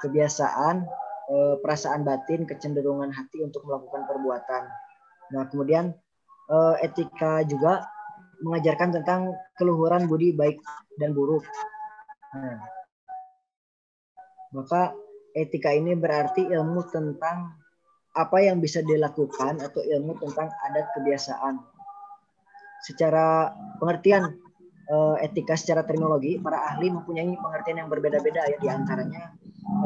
[0.00, 0.88] kebiasaan,
[1.30, 4.62] eh, perasaan batin, kecenderungan hati untuk melakukan perbuatan.
[5.36, 5.92] Nah, kemudian
[6.50, 7.86] eh, etika juga
[8.42, 10.58] mengajarkan tentang keluhuran budi baik
[10.98, 11.46] dan buruk.
[12.34, 12.58] Nah,
[14.52, 14.92] maka
[15.32, 17.56] etika ini berarti ilmu tentang
[18.12, 21.64] apa yang bisa dilakukan atau ilmu tentang adat kebiasaan.
[22.84, 24.36] Secara pengertian
[24.90, 29.32] eh, etika secara terminologi, para ahli mempunyai pengertian yang berbeda-beda ya di antaranya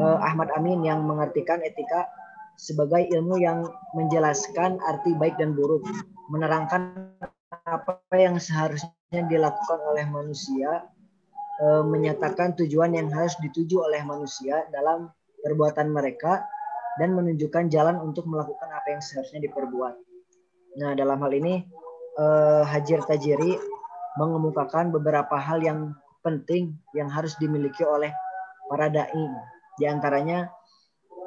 [0.01, 2.09] eh, Ahmad Amin yang mengartikan etika
[2.57, 5.85] sebagai ilmu yang menjelaskan arti baik dan buruk,
[6.27, 7.11] menerangkan
[7.67, 10.87] apa yang seharusnya dilakukan oleh manusia,
[11.63, 15.11] eh, menyatakan tujuan yang harus dituju oleh manusia dalam
[15.43, 16.43] perbuatan mereka
[16.99, 19.95] dan menunjukkan jalan untuk melakukan apa yang seharusnya diperbuat.
[20.77, 21.63] Nah, dalam hal ini
[22.19, 23.55] eh, Hajir Tajiri
[24.17, 25.93] mengemukakan beberapa hal yang
[26.25, 28.11] penting yang harus dimiliki oleh
[28.67, 29.25] para dai.
[29.77, 30.49] Di antaranya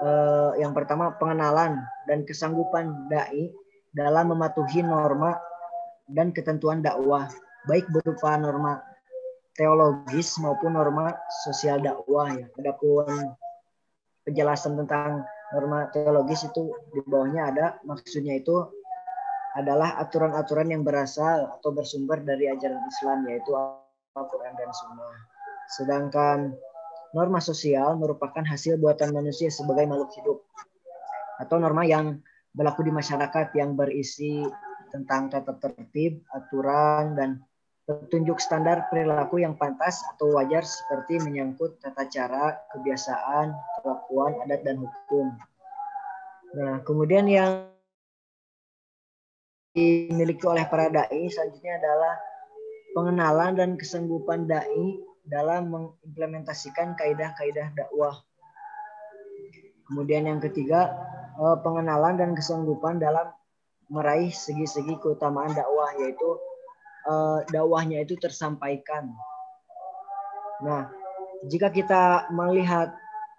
[0.02, 1.80] eh, yang pertama pengenalan
[2.10, 3.48] dan kesanggupan dai
[3.90, 5.34] dalam mematuhi norma
[6.06, 7.30] dan ketentuan dakwah,
[7.66, 8.82] baik berupa norma
[9.54, 11.14] teologis maupun norma
[11.46, 12.46] sosial dakwah ya.
[12.58, 13.34] Adapun
[14.26, 18.54] penjelasan tentang norma teologis itu di bawahnya ada maksudnya itu
[19.58, 23.50] adalah aturan-aturan yang berasal atau bersumber dari ajaran Islam yaitu
[24.14, 25.16] Al-Quran dan Sunnah.
[25.66, 26.38] Sedangkan
[27.10, 30.38] norma sosial merupakan hasil buatan manusia sebagai makhluk hidup
[31.42, 34.42] atau norma yang berlaku di masyarakat yang berisi
[34.90, 37.30] tentang tata tertib, aturan, dan
[37.86, 44.82] petunjuk standar perilaku yang pantas atau wajar seperti menyangkut tata cara, kebiasaan, perlakuan, adat, dan
[44.82, 45.26] hukum.
[46.54, 47.70] Nah, kemudian yang
[49.70, 52.14] dimiliki oleh para dai selanjutnya adalah
[52.90, 58.18] pengenalan dan kesanggupan dai dalam mengimplementasikan kaidah-kaidah dakwah.
[59.86, 60.94] Kemudian yang ketiga,
[61.38, 63.30] eh, pengenalan dan kesanggupan dalam
[63.90, 66.30] meraih segi-segi keutamaan dakwah yaitu
[67.06, 69.10] eh, dakwahnya itu tersampaikan.
[70.60, 70.92] Nah,
[71.48, 72.92] jika kita melihat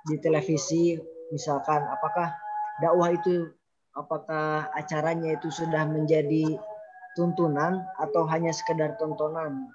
[0.10, 0.98] di televisi
[1.30, 2.34] misalkan apakah
[2.82, 3.54] dakwah itu
[3.94, 6.58] apakah acaranya itu sudah menjadi
[7.14, 9.70] tuntunan atau hanya sekedar tontonan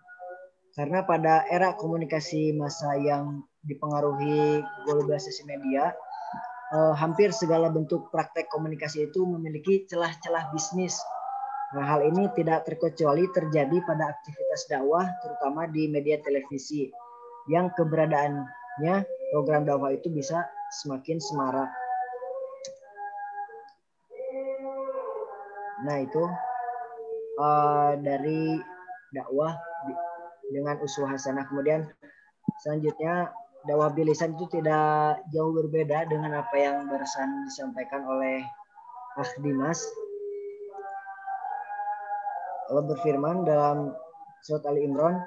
[0.75, 5.93] karena pada era komunikasi masa yang dipengaruhi globalisasi media
[6.73, 10.99] eh, hampir segala bentuk praktek komunikasi itu memiliki celah-celah bisnis
[11.75, 16.87] Nah, hal ini tidak terkecuali terjadi pada aktivitas dakwah, terutama di media televisi,
[17.51, 19.03] yang keberadaannya
[19.35, 21.71] program dakwah itu bisa semakin semarak.
[25.83, 26.25] Nah itu
[27.43, 28.63] uh, dari
[29.11, 29.59] dakwah
[30.55, 31.51] dengan usul hasanah.
[31.51, 31.85] Kemudian
[32.63, 33.35] selanjutnya
[33.67, 38.47] dakwah bilisan itu tidak jauh berbeda dengan apa yang barusan disampaikan oleh
[39.17, 39.81] Ah Dimas.
[42.69, 43.97] Allah berfirman dalam
[44.45, 45.19] surat Ali Imran,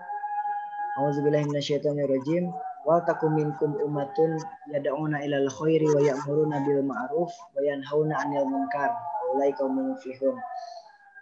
[0.99, 2.51] A'udzubillahi minasyaitonirrajim.
[2.87, 4.39] Wal takum minkum ummatun
[4.71, 8.93] yad'una ilal khairi wa ya'muruna bil ma'ruf wa yanhauna 'anil munkar.
[9.35, 9.75] Ulai kaum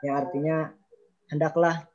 [0.06, 0.70] yang artinya
[1.34, 1.88] hendaklah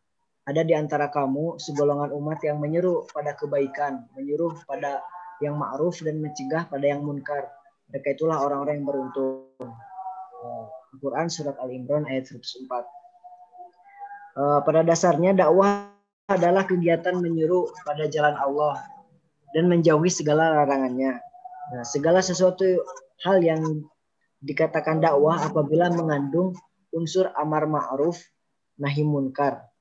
[0.42, 5.02] ada di antara kamu segolongan umat yang menyeru pada kebaikan menyuruh pada
[5.38, 7.46] yang ma'ruf dan mencegah pada yang munkar
[7.90, 9.46] mereka itulah orang-orang yang beruntung
[10.92, 12.42] Al-Quran surat Al-Imran ayat 104
[14.38, 15.92] eh, pada dasarnya dakwah
[16.30, 18.80] adalah kegiatan menyuruh pada jalan Allah
[19.52, 21.20] dan menjauhi segala larangannya.
[21.72, 22.64] Nah, segala sesuatu
[23.22, 23.84] hal yang
[24.42, 26.56] dikatakan dakwah apabila mengandung
[26.90, 28.18] unsur amar ma'ruf
[28.80, 29.71] nahi munkar.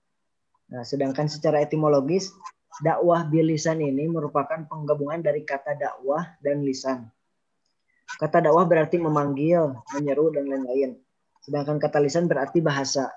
[0.72, 2.32] Nah, sedangkan secara etimologis
[2.80, 7.12] dakwah bilisan ini merupakan penggabungan dari kata dakwah dan lisan.
[8.16, 10.96] Kata dakwah berarti memanggil, menyeru dan lain-lain.
[11.44, 13.12] Sedangkan kata lisan berarti bahasa.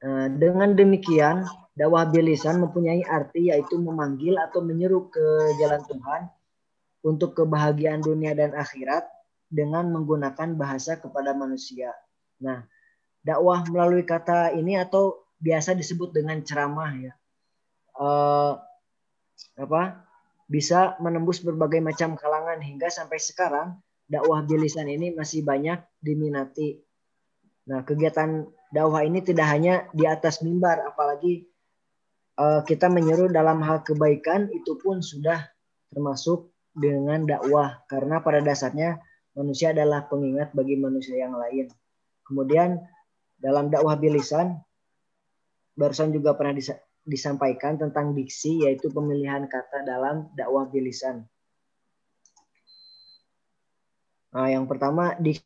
[0.00, 1.44] Nah, dengan demikian
[1.76, 6.22] dakwah bilisan mempunyai arti yaitu memanggil atau menyeru ke jalan Tuhan
[7.04, 9.04] untuk kebahagiaan dunia dan akhirat
[9.52, 11.92] dengan menggunakan bahasa kepada manusia.
[12.40, 12.64] Nah,
[13.20, 17.12] dakwah melalui kata ini atau biasa disebut dengan ceramah ya.
[17.96, 18.60] Uh,
[19.56, 20.04] apa?
[20.46, 23.76] Bisa menembus berbagai macam kalangan hingga sampai sekarang
[24.06, 26.78] dakwah bilisan ini masih banyak diminati.
[27.66, 31.50] Nah, kegiatan dakwah ini tidak hanya di atas mimbar apalagi
[32.38, 35.42] uh, kita menyeru dalam hal kebaikan itu pun sudah
[35.90, 39.00] termasuk dengan dakwah karena pada dasarnya
[39.32, 41.66] manusia adalah pengingat bagi manusia yang lain.
[42.22, 42.78] Kemudian
[43.40, 44.60] dalam dakwah bilisan
[45.76, 46.56] barusan juga pernah
[47.06, 51.28] disampaikan tentang diksi yaitu pemilihan kata dalam dakwah bilisan.
[54.32, 55.44] Nah, yang pertama diksi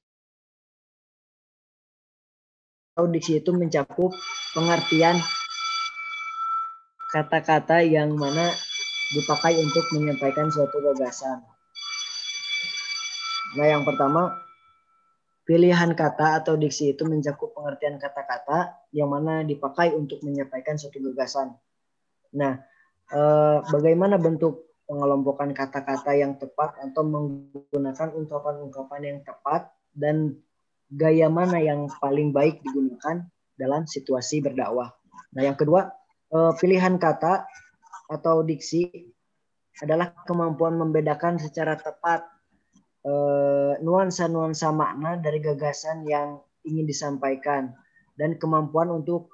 [3.00, 4.12] diksi itu mencakup
[4.52, 5.16] pengertian
[7.10, 8.52] kata-kata yang mana
[9.10, 11.42] dipakai untuk menyampaikan suatu gagasan.
[13.58, 14.38] Nah, yang pertama,
[15.50, 21.58] pilihan kata atau diksi itu mencakup pengertian kata-kata yang mana dipakai untuk menyampaikan suatu gagasan.
[22.38, 22.62] Nah,
[23.10, 30.38] eh, bagaimana bentuk pengelompokan kata-kata yang tepat atau menggunakan ungkapan-ungkapan yang tepat dan
[30.86, 33.26] gaya mana yang paling baik digunakan
[33.58, 34.94] dalam situasi berdakwah.
[35.34, 35.94] Nah, yang kedua,
[36.34, 37.46] uh, pilihan kata
[38.10, 38.90] atau diksi
[39.78, 42.26] adalah kemampuan membedakan secara tepat
[43.04, 47.72] uh, nuansa-nuansa makna dari gagasan yang ingin disampaikan
[48.16, 49.32] dan kemampuan untuk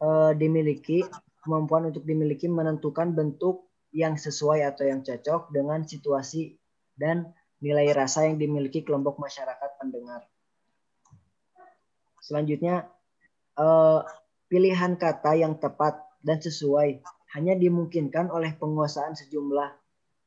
[0.00, 1.04] uh, dimiliki
[1.42, 6.56] kemampuan untuk dimiliki menentukan bentuk yang sesuai atau yang cocok dengan situasi
[6.96, 10.26] dan nilai rasa yang dimiliki kelompok masyarakat pendengar.
[12.22, 12.86] Selanjutnya,
[14.46, 17.02] pilihan kata yang tepat dan sesuai
[17.34, 19.74] hanya dimungkinkan oleh penguasaan sejumlah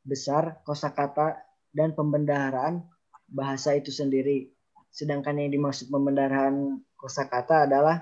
[0.06, 1.45] besar kosakata
[1.76, 2.82] dan pembendaharaan
[3.28, 4.50] bahasa itu sendiri.
[4.90, 8.00] Sedangkan yang dimaksud pembendaharaan kosakata adalah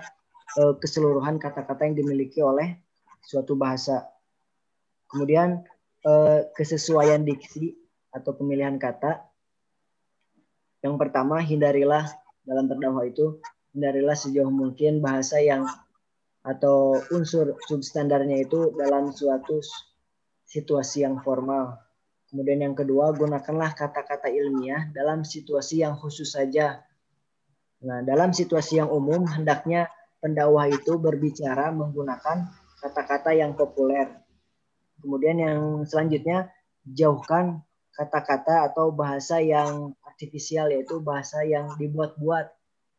[0.54, 2.78] e, keseluruhan kata-kata yang dimiliki oleh
[3.26, 4.06] suatu bahasa.
[5.10, 5.66] Kemudian
[6.06, 6.12] e,
[6.54, 7.74] kesesuaian diksi
[8.14, 9.26] atau pemilihan kata.
[10.86, 12.06] Yang pertama, hindarilah
[12.46, 13.42] dalam terdakwa itu
[13.74, 15.66] hindarilah sejauh mungkin bahasa yang
[16.44, 19.58] atau unsur substandarnya itu dalam suatu
[20.46, 21.80] situasi yang formal.
[22.34, 26.82] Kemudian yang kedua, gunakanlah kata-kata ilmiah dalam situasi yang khusus saja.
[27.78, 29.86] Nah, dalam situasi yang umum, hendaknya
[30.18, 32.50] pendakwah itu berbicara menggunakan
[32.82, 34.10] kata-kata yang populer.
[34.98, 36.50] Kemudian yang selanjutnya,
[36.82, 37.62] jauhkan
[37.94, 42.50] kata-kata atau bahasa yang artifisial, yaitu bahasa yang dibuat-buat,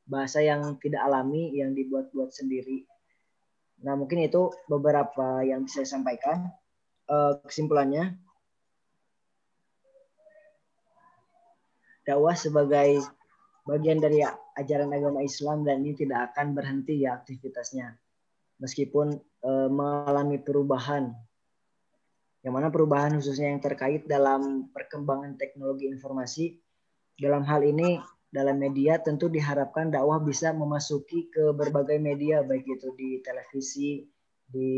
[0.08, 2.88] bahasa yang tidak alami, yang dibuat-buat sendiri.
[3.84, 6.56] Nah, mungkin itu beberapa yang bisa saya sampaikan.
[7.04, 8.16] Uh, kesimpulannya,
[12.06, 13.02] dakwah sebagai
[13.66, 14.22] bagian dari
[14.56, 17.98] ajaran agama Islam dan ini tidak akan berhenti ya aktivitasnya.
[18.62, 21.12] Meskipun e, mengalami perubahan.
[22.46, 26.62] Yang mana perubahan khususnya yang terkait dalam perkembangan teknologi informasi
[27.18, 27.98] dalam hal ini
[28.30, 34.04] dalam media tentu diharapkan dakwah bisa memasuki ke berbagai media baik itu di televisi
[34.46, 34.72] di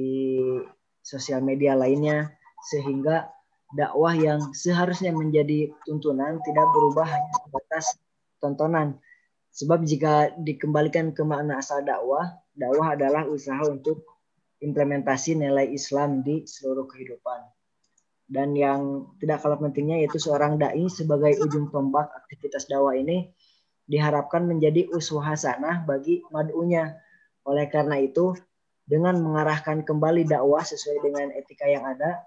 [1.02, 2.30] sosial media lainnya
[2.70, 3.37] sehingga
[3.76, 7.86] dakwah yang seharusnya menjadi tuntunan tidak berubah hanya sebatas
[8.40, 9.00] tontonan.
[9.52, 14.06] Sebab jika dikembalikan ke makna asal dakwah, dakwah adalah usaha untuk
[14.62, 17.42] implementasi nilai Islam di seluruh kehidupan.
[18.28, 23.32] Dan yang tidak kalah pentingnya yaitu seorang dai sebagai ujung tombak aktivitas dakwah ini
[23.88, 27.00] diharapkan menjadi uswah hasanah bagi mad'unya.
[27.48, 28.36] Oleh karena itu,
[28.84, 32.27] dengan mengarahkan kembali dakwah sesuai dengan etika yang ada,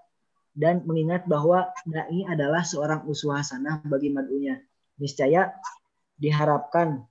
[0.51, 4.59] dan mengingat bahwa dai adalah seorang uswah hasanah bagi mad'unya.
[4.99, 5.49] Niscaya
[6.19, 7.01] diharapkan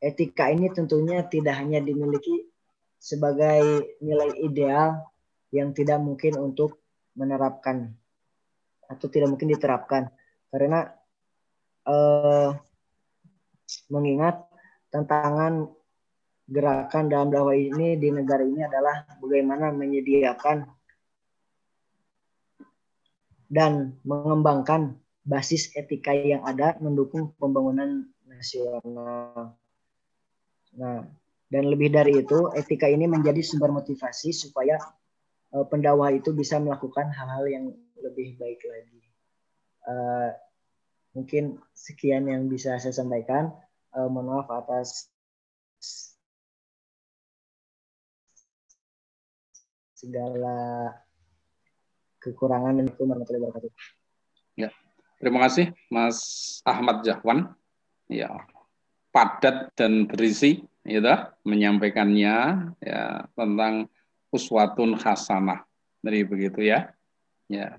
[0.00, 2.48] etika ini tentunya tidak hanya dimiliki
[2.96, 5.04] sebagai nilai ideal
[5.52, 6.80] yang tidak mungkin untuk
[7.12, 7.92] menerapkan
[8.88, 10.08] atau tidak mungkin diterapkan
[10.48, 10.88] karena
[11.84, 12.50] eh,
[13.92, 14.40] mengingat
[14.90, 15.68] tantangan
[16.50, 20.66] gerakan dalam dakwah ini di negara ini adalah bagaimana menyediakan
[23.46, 29.54] dan mengembangkan basis etika yang ada mendukung pembangunan nasional.
[30.74, 31.06] Nah,
[31.50, 34.78] dan lebih dari itu, etika ini menjadi sumber motivasi supaya
[35.54, 37.64] uh, pendakwah itu bisa melakukan hal-hal yang
[37.98, 39.02] lebih baik lagi.
[39.86, 40.30] Uh,
[41.14, 43.50] mungkin sekian yang bisa saya sampaikan.
[43.90, 45.10] Uh, mohon maaf atas
[50.00, 50.88] segala
[52.24, 53.72] kekurangan dan warahmatullahi wabarakatuh.
[54.56, 54.72] Ya,
[55.20, 56.18] terima kasih Mas
[56.64, 57.52] Ahmad Jahwan.
[58.08, 58.32] Ya,
[59.12, 62.36] padat dan berisi, ya, menyampaikannya
[62.80, 63.92] ya tentang
[64.32, 65.68] uswatun hasanah.
[66.00, 66.96] Dari begitu ya.
[67.52, 67.76] Ya.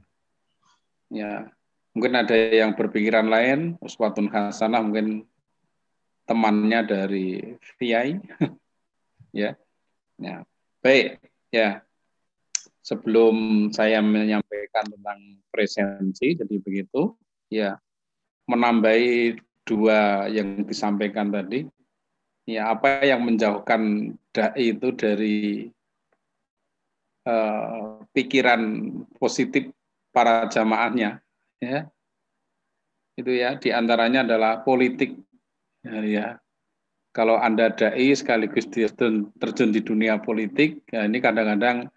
[1.09, 1.49] Ya.
[1.91, 5.25] Mungkin ada yang berpikiran lain, uswatun hasanah mungkin
[6.29, 8.21] temannya dari VI.
[9.41, 9.57] ya.
[10.21, 10.45] Ya.
[10.85, 11.17] Baik,
[11.49, 11.81] ya
[12.81, 15.19] sebelum saya menyampaikan tentang
[15.53, 17.13] presensi, jadi begitu,
[17.47, 17.77] ya
[18.49, 21.69] menambahi dua yang disampaikan tadi,
[22.49, 25.69] ya apa yang menjauhkan dai itu dari
[27.29, 28.61] uh, pikiran
[29.21, 29.69] positif
[30.09, 31.21] para jamaahnya,
[31.61, 31.85] ya.
[33.13, 35.13] Itu ya di antaranya adalah politik,
[35.85, 36.27] ya, ya.
[37.11, 41.91] Kalau anda dai sekaligus terjun di dunia politik, ya ini kadang-kadang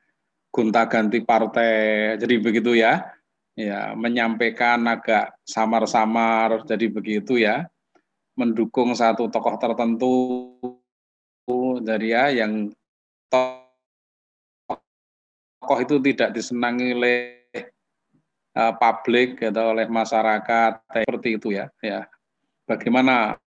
[0.55, 2.15] gonta-ganti partai.
[2.23, 3.11] Jadi begitu ya.
[3.55, 7.67] Ya, menyampaikan agak samar-samar jadi begitu ya.
[8.35, 10.15] Mendukung satu tokoh tertentu
[11.83, 12.75] dari ya yang
[13.31, 14.79] tokoh
[15.79, 17.47] itu tidak disenangi oleh
[18.59, 21.71] uh, publik atau oleh masyarakat seperti itu ya.
[21.79, 22.11] Ya.
[22.67, 23.39] Bagaimana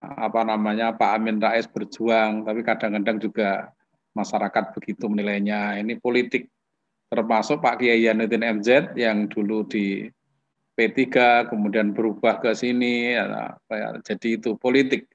[0.00, 3.68] apa namanya Pak Amin Rais berjuang tapi kadang-kadang juga
[4.14, 5.76] masyarakat begitu menilainya.
[5.82, 6.48] Ini politik
[7.10, 10.08] termasuk Pak Kiai Yanuddin MZ yang dulu di
[10.74, 11.06] P3
[11.46, 13.54] kemudian berubah ke sini ya,
[14.02, 15.06] jadi itu politik.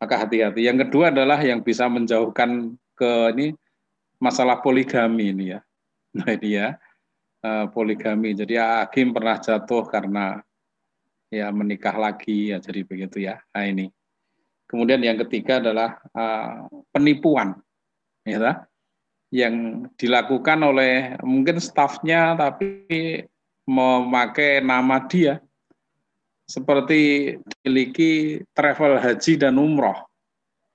[0.00, 0.64] Maka hati-hati.
[0.64, 3.52] Yang kedua adalah yang bisa menjauhkan ke ini
[4.16, 5.60] masalah poligami ini ya.
[6.16, 6.74] Nah ini ya
[7.44, 8.34] eh, poligami.
[8.34, 10.42] Jadi Hakim pernah jatuh karena
[11.30, 13.38] ya menikah lagi ya jadi begitu ya.
[13.54, 13.86] Nah ini.
[14.70, 17.58] Kemudian yang ketiga adalah uh, penipuan
[18.26, 18.66] ya,
[19.30, 23.22] yang dilakukan oleh mungkin stafnya tapi
[23.70, 25.38] memakai nama dia
[26.50, 29.94] seperti memiliki travel haji dan umroh.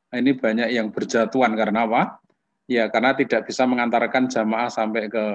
[0.08, 2.24] Nah, ini banyak yang berjatuhan karena apa?
[2.72, 5.26] Ya karena tidak bisa mengantarkan jamaah sampai ke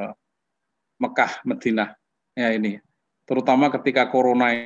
[0.96, 1.92] Mekah, Madinah.
[2.32, 2.80] Ya ini,
[3.28, 4.56] terutama ketika corona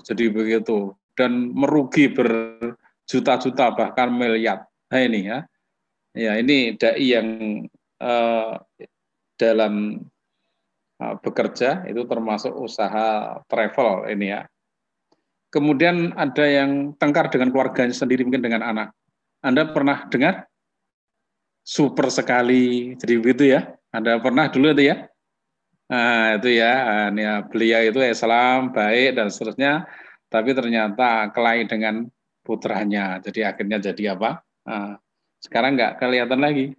[0.00, 2.57] jadi begitu dan merugi ber
[3.08, 4.68] juta-juta bahkan miliar.
[4.92, 5.38] Nah ini ya.
[6.16, 7.28] Ya, ini dai yang
[8.02, 8.58] uh,
[9.38, 10.02] dalam
[10.98, 14.42] uh, bekerja itu termasuk usaha travel ini ya.
[15.48, 18.88] Kemudian ada yang tengkar dengan keluarganya sendiri mungkin dengan anak.
[19.40, 20.44] Anda pernah dengar?
[21.64, 23.76] Super sekali, jadi begitu ya.
[23.92, 25.08] Anda pernah dulu itu ya?
[25.88, 29.88] Nah, itu ya, ya, beliau itu Islam baik dan seterusnya,
[30.28, 32.04] tapi ternyata kelahi dengan
[32.48, 33.20] putranya.
[33.20, 34.40] Jadi akhirnya jadi apa?
[34.64, 34.96] Nah,
[35.44, 36.72] sekarang nggak kelihatan lagi.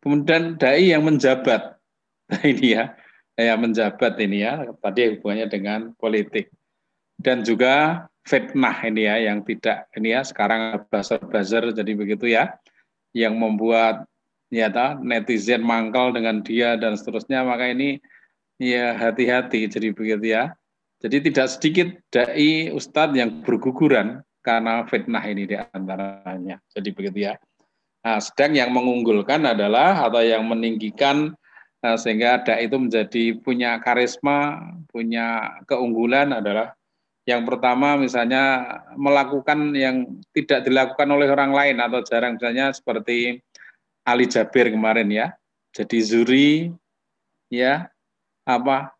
[0.00, 1.76] Kemudian dai yang menjabat,
[2.32, 2.96] nah ini ya,
[3.36, 6.48] yang menjabat ini ya, tadi hubungannya dengan politik.
[7.20, 12.56] Dan juga fitnah ini ya, yang tidak ini ya, sekarang buzzer-buzzer jadi begitu ya,
[13.12, 14.08] yang membuat
[14.48, 14.72] ya
[15.04, 18.00] netizen mangkal dengan dia dan seterusnya, maka ini
[18.60, 20.52] Ya, hati-hati jadi begitu ya.
[21.00, 26.60] Jadi tidak sedikit dai ustadz yang berguguran karena fitnah ini di antaranya.
[26.72, 27.34] Jadi begitu ya.
[28.00, 31.36] Nah, sedang yang mengunggulkan adalah atau yang meninggikan
[31.84, 34.56] nah, sehingga dai itu menjadi punya karisma,
[34.88, 36.72] punya keunggulan adalah
[37.28, 38.64] yang pertama misalnya
[38.96, 43.38] melakukan yang tidak dilakukan oleh orang lain atau jarang misalnya seperti
[44.08, 45.36] Ali Jabir kemarin ya.
[45.76, 46.50] Jadi Zuri
[47.52, 47.86] ya
[48.48, 48.96] apa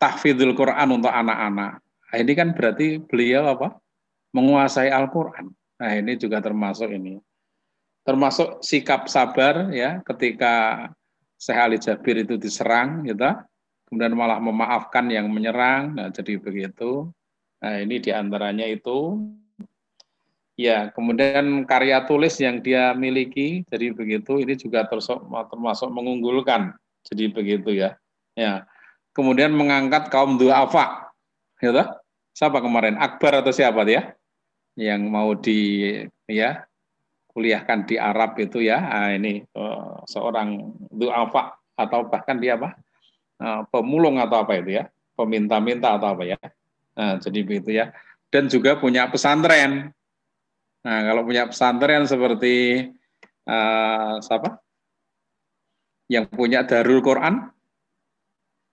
[0.00, 1.82] tahfidzul Quran untuk anak-anak.
[1.82, 3.76] Nah, ini kan berarti beliau apa?
[4.30, 5.50] Menguasai Al-Qur'an.
[5.80, 7.18] Nah, ini juga termasuk ini.
[8.04, 10.86] Termasuk sikap sabar ya ketika
[11.40, 13.32] Syekh Ali Jabir itu diserang gitu.
[13.90, 15.98] Kemudian malah memaafkan yang menyerang.
[15.98, 17.10] Nah, jadi begitu.
[17.60, 19.18] Nah, ini di antaranya itu
[20.60, 26.76] Ya, kemudian karya tulis yang dia miliki, jadi begitu, ini juga termasuk, mengunggulkan,
[27.08, 27.96] jadi begitu ya.
[28.36, 28.68] Ya.
[29.16, 31.16] Kemudian mengangkat kaum duafa.
[31.64, 31.80] Gitu.
[32.36, 33.00] Siapa kemarin?
[33.00, 34.12] Akbar atau siapa dia?
[34.78, 35.60] Yang mau di
[36.30, 36.66] ya
[37.30, 38.78] kuliahkan di Arab itu ya.
[38.78, 42.74] Nah, ini uh, seorang duafa atau bahkan dia apa?
[43.40, 44.90] Uh, pemulung atau apa itu ya?
[45.14, 46.38] Peminta-minta atau apa ya?
[46.98, 47.94] Nah, jadi begitu ya.
[48.30, 49.90] Dan juga punya pesantren.
[50.80, 52.88] Nah, kalau punya pesantren seperti
[53.46, 54.60] uh, siapa?
[56.10, 57.54] Yang punya Darul Quran,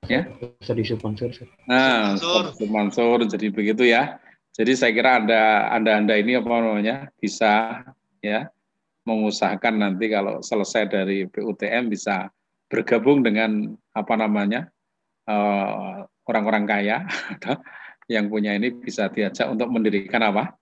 [0.07, 0.23] ya
[0.71, 1.31] Yusuf Mansur
[1.67, 2.15] nah
[2.69, 4.21] Mansur jadi begitu ya
[4.57, 7.85] jadi saya kira anda anda anda ini apa namanya bisa
[8.25, 8.49] ya
[9.05, 12.33] mengusahakan nanti kalau selesai dari PUTM bisa
[12.67, 14.67] bergabung dengan apa namanya
[15.29, 15.97] eh,
[16.27, 16.97] orang-orang kaya
[18.13, 20.55] yang punya ini bisa diajak untuk mendirikan apa?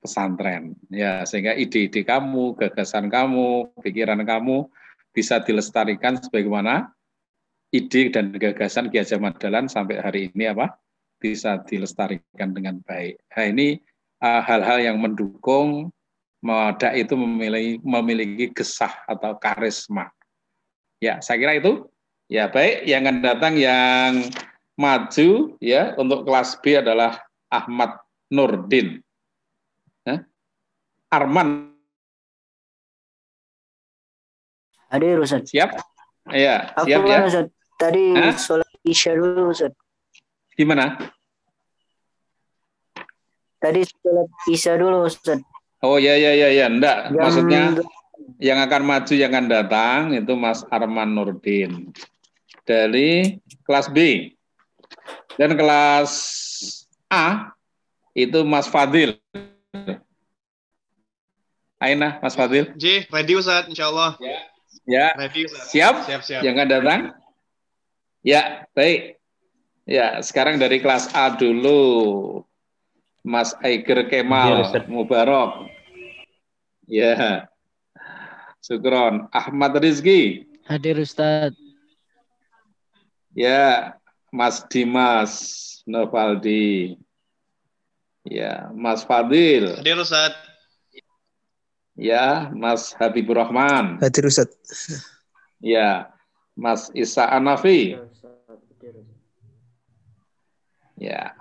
[0.00, 0.76] Pesantren.
[0.88, 4.68] Ya sehingga ide-ide kamu gagasan kamu pikiran kamu
[5.12, 6.92] bisa dilestarikan sebagaimana
[7.70, 10.72] ide dan gagasan Ki Hajar Madalan sampai hari ini apa
[11.20, 13.20] bisa dilestarikan dengan baik.
[13.36, 13.68] Nah, ini
[14.24, 15.92] uh, hal-hal uh, yang mendukung
[16.40, 20.08] Moda itu memiliki, memiliki gesah atau karisma.
[20.96, 21.84] Ya, saya kira itu.
[22.32, 22.88] Ya, baik.
[22.88, 24.12] Yang akan datang yang
[24.80, 27.20] maju ya untuk kelas B adalah
[27.52, 28.00] Ahmad
[28.32, 29.04] Nurdin.
[30.08, 30.24] Hah?
[31.12, 31.76] Arman.
[34.88, 35.44] Hadir Ustaz.
[35.52, 35.76] Siap?
[36.32, 37.18] Iya, siap ya.
[37.28, 37.46] Ustaz.
[37.76, 39.76] Tadi sholat isya dulu, Ustaz.
[40.60, 41.00] Gimana?
[43.56, 45.40] Tadi sholat isya dulu, Ustaz.
[45.80, 47.08] Oh ya ya ya ya, enggak.
[47.08, 47.16] Yang...
[47.16, 47.62] Maksudnya
[48.36, 51.96] yang akan maju yang akan datang itu Mas Arman Nurdin
[52.68, 54.28] dari kelas B.
[55.40, 56.12] Dan kelas
[57.08, 57.56] A
[58.12, 59.16] itu Mas Fadil.
[61.80, 62.68] Aina, Mas Fadil.
[62.76, 64.12] J, ready Ustaz, insya Allah.
[64.20, 64.36] Ya.
[64.84, 65.06] ya.
[65.16, 65.72] Ready Ustaz.
[65.72, 65.94] Siap?
[66.04, 66.40] Siap, siap.
[66.44, 67.00] Yang akan datang?
[68.20, 69.19] Ya, baik.
[69.90, 72.46] Ya, sekarang dari kelas A dulu.
[73.26, 75.66] Mas Aiger Kemal ya, Mubarok.
[76.86, 77.50] Ya.
[78.62, 79.26] Sukron.
[79.34, 80.46] Ahmad Rizki.
[80.70, 81.50] Hadir Ustaz.
[83.34, 83.98] Ya,
[84.30, 85.32] Mas Dimas
[85.90, 86.94] Novaldi.
[88.22, 89.74] Ya, Mas Fadil.
[89.74, 90.38] Hadir Ustaz.
[91.98, 93.98] Ya, Mas Habibur Rahman.
[93.98, 94.54] Hadir Ustaz.
[95.58, 96.14] Ya,
[96.54, 97.98] Mas Isa Anafi.
[101.00, 101.32] Ya.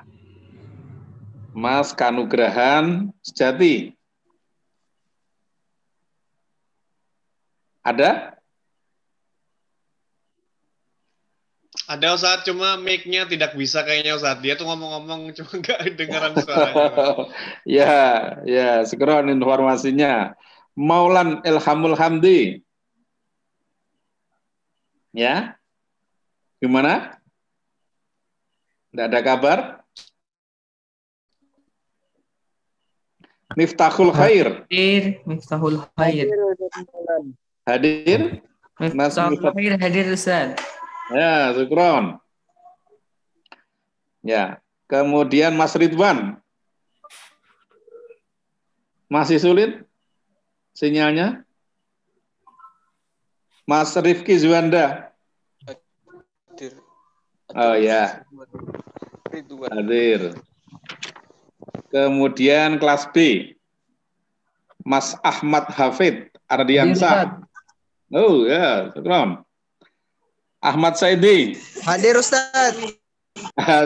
[1.52, 3.92] Mas Kanugrahan Sejati.
[7.84, 8.40] Ada?
[11.90, 14.40] Ada Ustaz, cuma mic-nya tidak bisa kayaknya Ustaz.
[14.40, 16.88] Dia tuh ngomong-ngomong cuma nggak dengaran suaranya.
[17.68, 17.96] ya,
[18.48, 20.40] ya, segera informasinya.
[20.80, 22.64] Maulan Ilhamul Hamdi.
[25.12, 25.60] Ya.
[26.64, 27.19] Gimana?
[28.90, 29.60] Tidak ada kabar?
[33.58, 34.66] Miftahul Khair.
[34.70, 36.28] Hadir Miftahul Khair.
[37.66, 38.42] Hadir?
[38.80, 40.50] Mas Miftahul Miftah- Khair hadir Ustaz.
[41.10, 42.22] Ya, syukron.
[44.22, 46.38] Ya, kemudian Mas Ridwan.
[49.10, 49.82] Masih sulit
[50.78, 51.42] sinyalnya?
[53.66, 55.09] Mas Rifki Zuanda.
[57.58, 58.22] Oh ya,
[59.74, 60.38] hadir.
[61.90, 63.50] Kemudian kelas B.
[64.86, 67.42] Mas Ahmad Hafid Ardiansa.
[68.14, 69.42] Oh ya, syukron.
[70.62, 71.58] Ahmad Saidi.
[71.82, 72.78] Hadir Ustaz.